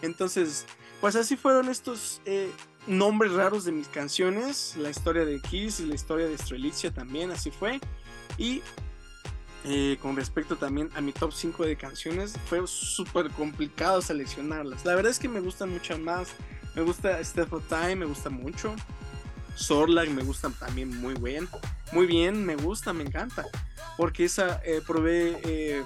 Entonces, 0.02 0.66
pues 1.00 1.16
así 1.16 1.36
fueron 1.36 1.68
estos 1.68 2.20
eh, 2.24 2.50
nombres 2.86 3.32
raros 3.32 3.64
de 3.64 3.72
mis 3.72 3.88
canciones. 3.88 4.76
La 4.76 4.90
historia 4.90 5.24
de 5.24 5.40
Kiss 5.40 5.80
y 5.80 5.86
la 5.86 5.94
historia 5.94 6.26
de 6.26 6.38
Strelitzia 6.38 6.92
también, 6.92 7.30
así 7.30 7.50
fue. 7.50 7.80
Y 8.36 8.62
eh, 9.64 9.98
con 10.00 10.16
respecto 10.16 10.56
también 10.56 10.90
a 10.94 11.00
mi 11.00 11.12
top 11.12 11.32
5 11.32 11.64
de 11.64 11.76
canciones, 11.76 12.34
fue 12.46 12.66
súper 12.66 13.30
complicado 13.30 14.00
seleccionarlas. 14.00 14.84
La 14.84 14.94
verdad 14.94 15.10
es 15.10 15.18
que 15.18 15.28
me 15.28 15.40
gustan 15.40 15.70
mucho 15.70 15.98
más. 15.98 16.28
Me 16.74 16.82
gusta 16.82 17.22
Step 17.24 17.52
of 17.52 17.66
Time, 17.68 17.96
me 17.96 18.06
gusta 18.06 18.30
mucho. 18.30 18.74
Sorlag 19.56 20.08
me 20.10 20.22
gusta 20.22 20.50
también 20.50 20.96
muy 21.00 21.14
bien. 21.14 21.48
Muy 21.92 22.06
bien, 22.06 22.44
me 22.44 22.54
gusta, 22.54 22.92
me 22.92 23.02
encanta. 23.02 23.44
Porque 23.96 24.24
esa 24.24 24.62
eh, 24.64 24.80
probé 24.86 25.40
eh, 25.42 25.84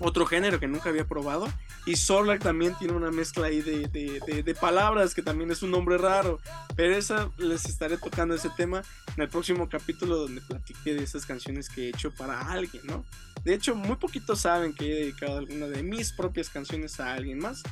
otro 0.00 0.26
género 0.26 0.58
que 0.58 0.66
nunca 0.66 0.88
había 0.88 1.06
probado 1.06 1.46
y 1.86 1.96
Sorlac 1.96 2.42
también 2.42 2.74
tiene 2.78 2.94
una 2.94 3.10
mezcla 3.10 3.46
ahí 3.48 3.60
de, 3.60 4.56
palabras 4.60 5.14
que 5.14 5.22
también 5.22 5.50
es 5.50 5.62
un 5.62 5.70
nombre 5.70 5.98
raro. 5.98 6.40
Pero 6.76 6.96
esa 6.96 7.30
les 7.36 7.66
estaré 7.66 7.98
tocando 7.98 8.34
ese 8.34 8.50
tema 8.56 8.82
en 9.16 9.22
el 9.22 9.28
próximo 9.28 9.68
capítulo 9.68 10.16
donde 10.16 10.40
platiqué 10.40 10.94
de 10.94 11.02
esas 11.02 11.26
canciones 11.26 11.68
que 11.68 11.86
he 11.86 11.88
hecho 11.90 12.12
para 12.14 12.40
alguien, 12.50 12.86
¿no? 12.86 13.04
De 13.44 13.52
hecho, 13.52 13.74
muy 13.74 13.96
poquitos 13.96 14.40
saben 14.40 14.74
que 14.74 14.90
he 14.90 15.00
dedicado 15.00 15.38
alguna 15.38 15.66
de 15.66 15.82
mis 15.82 16.12
propias 16.12 16.48
canciones 16.48 16.98
a 17.00 17.12
alguien 17.12 17.38
más. 17.38 17.62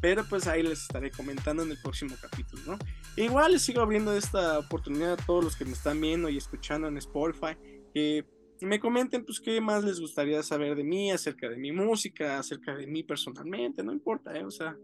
Pero 0.00 0.24
pues 0.24 0.46
ahí 0.46 0.62
les 0.62 0.82
estaré 0.82 1.10
comentando 1.10 1.62
en 1.62 1.70
el 1.70 1.78
próximo 1.80 2.14
capítulo, 2.20 2.62
¿no? 2.66 2.78
igual 3.16 3.52
les 3.52 3.62
sigo 3.62 3.80
abriendo 3.80 4.14
esta 4.14 4.58
oportunidad 4.58 5.14
a 5.14 5.16
todos 5.16 5.42
los 5.42 5.56
que 5.56 5.64
me 5.64 5.72
están 5.72 5.98
viendo 5.98 6.28
y 6.28 6.36
escuchando 6.36 6.86
en 6.86 6.98
Spotify. 6.98 7.56
Que 7.94 8.26
me 8.60 8.80
comenten 8.80 9.24
pues 9.24 9.40
qué 9.40 9.60
más 9.60 9.84
les 9.84 10.00
gustaría 10.00 10.42
saber 10.42 10.76
de 10.76 10.84
mí, 10.84 11.10
acerca 11.10 11.48
de 11.48 11.56
mi 11.56 11.72
música, 11.72 12.38
acerca 12.38 12.74
de 12.74 12.86
mí 12.86 13.02
personalmente, 13.02 13.82
no 13.82 13.92
importa, 13.92 14.36
¿eh? 14.36 14.44
o 14.44 14.50
sea, 14.50 14.76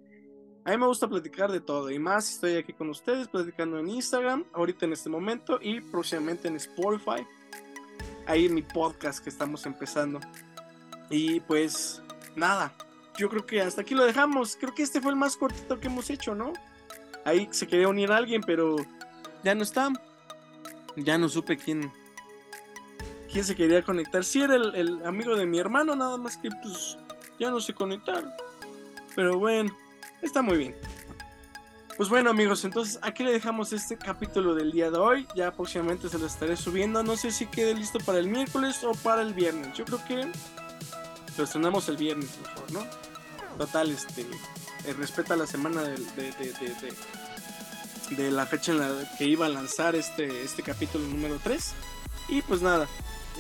a 0.65 0.71
mí 0.71 0.77
me 0.77 0.87
gusta 0.87 1.09
platicar 1.09 1.51
de 1.51 1.61
todo 1.61 1.91
y 1.91 1.99
más 1.99 2.35
estoy 2.35 2.57
aquí 2.57 2.73
con 2.73 2.91
ustedes 2.91 3.29
platicando 3.29 3.79
en 3.79 3.89
Instagram, 3.89 4.45
ahorita 4.53 4.85
en 4.87 4.93
este 4.93 5.09
momento 5.09 5.59
y 5.61 5.81
próximamente 5.81 6.49
en 6.49 6.57
Spotify, 6.57 7.27
ahí 8.27 8.47
en 8.47 8.55
mi 8.55 8.63
podcast 8.63 9.23
que 9.23 9.31
estamos 9.31 9.65
empezando. 9.67 10.21
Y 11.11 11.41
pues 11.41 12.03
nada, 12.37 12.75
yo 13.17 13.29
creo 13.29 13.45
que 13.45 13.61
hasta 13.61 13.83
aquí 13.83 13.95
lo 13.95 14.05
dejamos, 14.05 14.57
creo 14.57 14.75
que 14.75 14.83
este 14.83 15.01
fue 15.01 15.11
el 15.11 15.17
más 15.17 15.37
cortito 15.37 15.81
que 15.81 15.89
hemos 15.89 16.11
hecho, 16.11 16.35
¿no? 16.35 16.53
Ahí 17.25 17.49
se 17.51 17.67
quería 17.67 17.89
unir 17.89 18.13
a 18.13 18.19
alguien, 18.19 18.43
pero 18.45 18.77
ya 19.43 19.55
no 19.55 19.63
está, 19.63 19.91
ya 20.97 21.19
no 21.19 21.29
supe 21.29 21.57
quién 21.57 21.91
quién 23.33 23.45
se 23.45 23.57
quería 23.57 23.83
conectar. 23.83 24.25
Si 24.25 24.43
era 24.43 24.55
el, 24.55 25.01
amigo 25.05 25.35
de 25.35 25.47
mi 25.47 25.59
hermano, 25.59 25.97
nada 25.97 26.17
más 26.19 26.37
que 26.37 26.51
pues 26.51 26.99
ya 27.41 27.51
no 27.51 27.61
se 27.61 27.73
conectaron. 27.73 28.31
Pero 29.17 29.39
bueno, 29.39 29.77
está 30.21 30.43
muy 30.43 30.59
bien. 30.59 30.77
Pues 31.97 32.09
bueno 32.09 32.31
amigos, 32.31 32.65
entonces 32.65 32.99
aquí 33.03 33.23
le 33.23 33.33
dejamos 33.33 33.73
este 33.73 33.97
capítulo 33.97 34.55
del 34.55 34.73
día 34.73 34.91
de 34.91 34.99
hoy. 34.99 35.27
Ya 35.35 35.53
próximamente 35.53 36.09
se 36.09 36.19
lo 36.19 36.27
estaré 36.27 36.57
subiendo. 36.57 37.03
No 37.03 37.17
sé 37.17 37.31
si 37.31 37.47
quede 37.47 37.75
listo 37.75 37.99
para 38.01 38.19
el 38.19 38.29
miércoles 38.29 38.83
o 38.85 38.93
para 38.93 39.23
el 39.23 39.35
viernes. 39.35 39.73
Yo 39.75 39.85
creo 39.85 40.05
que 40.05 40.31
lo 41.37 41.45
estrenamos 41.45 41.89
el 41.89 41.97
viernes 41.97 42.31
mejor, 42.41 42.73
¿no? 42.73 42.87
Total, 43.59 43.91
este, 43.91 44.23
eh, 44.23 44.93
respeta 44.95 45.37
la 45.37 45.47
semana 45.47 45.83
de, 45.83 45.97
de, 46.17 46.33
de, 46.33 46.95
de, 48.17 48.31
la 48.31 48.47
fecha 48.47 48.73
en 48.73 48.79
la 48.79 49.17
que 49.17 49.25
iba 49.25 49.47
a 49.47 49.49
lanzar 49.49 49.95
este, 49.95 50.43
este 50.43 50.63
capítulo 50.63 51.07
número 51.07 51.39
3. 51.43 51.75
Y 52.29 52.43
pues 52.43 52.63
nada, 52.63 52.89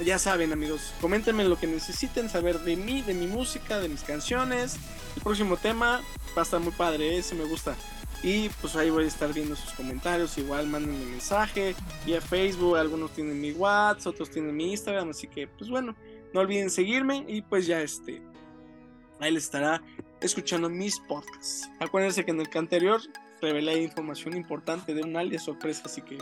ya 0.05 0.18
saben 0.18 0.52
amigos, 0.52 0.92
coméntenme 1.00 1.44
lo 1.44 1.59
que 1.59 1.66
necesiten 1.66 2.28
saber 2.28 2.61
de 2.61 2.76
mí, 2.76 3.02
de 3.02 3.14
mi 3.14 3.26
música, 3.26 3.78
de 3.78 3.88
mis 3.88 4.02
canciones. 4.02 4.76
El 5.16 5.22
próximo 5.22 5.57
tema 5.57 6.00
va 6.37 6.42
a 6.42 6.44
estar 6.44 6.61
muy 6.61 6.72
padre, 6.72 7.18
ese 7.18 7.35
me 7.35 7.44
gusta. 7.44 7.76
Y 8.22 8.48
pues 8.61 8.76
ahí 8.76 8.88
voy 8.88 9.05
a 9.05 9.09
estar 9.09 9.33
viendo 9.33 9.57
sus 9.57 9.72
comentarios. 9.72 10.38
Igual 10.38 10.68
mándenme 10.68 11.05
mensaje 11.07 11.74
vía 12.07 12.20
Facebook. 12.20 12.76
Algunos 12.76 13.11
tienen 13.12 13.40
mi 13.40 13.50
WhatsApp, 13.52 14.14
otros 14.14 14.31
tienen 14.31 14.55
mi 14.55 14.70
Instagram. 14.70 15.11
Así 15.11 15.26
que, 15.26 15.48
pues 15.48 15.68
bueno, 15.68 15.96
no 16.33 16.40
olviden 16.40 16.70
seguirme. 16.70 17.24
Y 17.26 17.42
pues 17.42 17.66
ya 17.66 17.83
este. 17.83 18.22
Ahí 19.18 19.33
les 19.33 19.44
estará 19.44 19.83
escuchando 20.20 20.68
mis 20.68 21.00
podcasts. 21.00 21.68
Acuérdense 21.81 22.24
que 22.24 22.31
en 22.31 22.40
el 22.40 22.48
que 22.48 22.59
anterior 22.59 23.00
revelé 23.40 23.83
información 23.83 24.37
importante 24.37 24.94
de 24.94 25.02
un 25.02 25.16
alias 25.16 25.44
sorpresa. 25.44 25.83
Así 25.87 26.00
que 26.00 26.18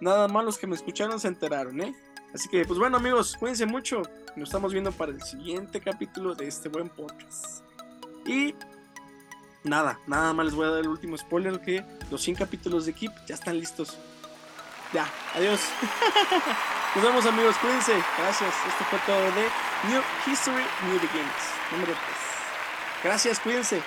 nada 0.00 0.28
más 0.28 0.44
los 0.44 0.58
que 0.58 0.68
me 0.68 0.76
escucharon 0.76 1.18
se 1.18 1.26
enteraron, 1.26 1.80
¿eh? 1.80 1.94
Así 2.36 2.50
que, 2.50 2.66
pues 2.66 2.78
bueno, 2.78 2.98
amigos, 2.98 3.34
cuídense 3.38 3.64
mucho. 3.64 4.02
Nos 4.36 4.50
estamos 4.50 4.70
viendo 4.70 4.92
para 4.92 5.10
el 5.10 5.22
siguiente 5.22 5.80
capítulo 5.80 6.34
de 6.34 6.46
este 6.46 6.68
buen 6.68 6.90
podcast. 6.90 7.62
Y 8.26 8.54
nada, 9.64 9.98
nada 10.06 10.34
más 10.34 10.44
les 10.44 10.54
voy 10.54 10.66
a 10.66 10.70
dar 10.72 10.80
el 10.80 10.88
último 10.88 11.16
spoiler 11.16 11.58
que 11.62 11.82
los 12.10 12.20
100 12.20 12.36
capítulos 12.36 12.84
de 12.84 12.92
Keep 12.92 13.10
ya 13.26 13.36
están 13.36 13.58
listos. 13.58 13.96
Ya, 14.92 15.08
adiós. 15.34 15.60
Nos 16.94 17.04
vemos 17.04 17.24
amigos, 17.24 17.56
cuídense. 17.56 17.94
Gracias. 18.18 18.54
Esto 18.68 18.84
fue 18.90 18.98
todo 19.06 19.18
de 19.18 19.48
New 19.88 20.02
History, 20.26 20.62
New 20.88 21.00
Beginnings. 21.00 21.46
Número 21.72 21.92
3. 21.92 21.98
Gracias, 23.02 23.40
cuídense. 23.40 23.82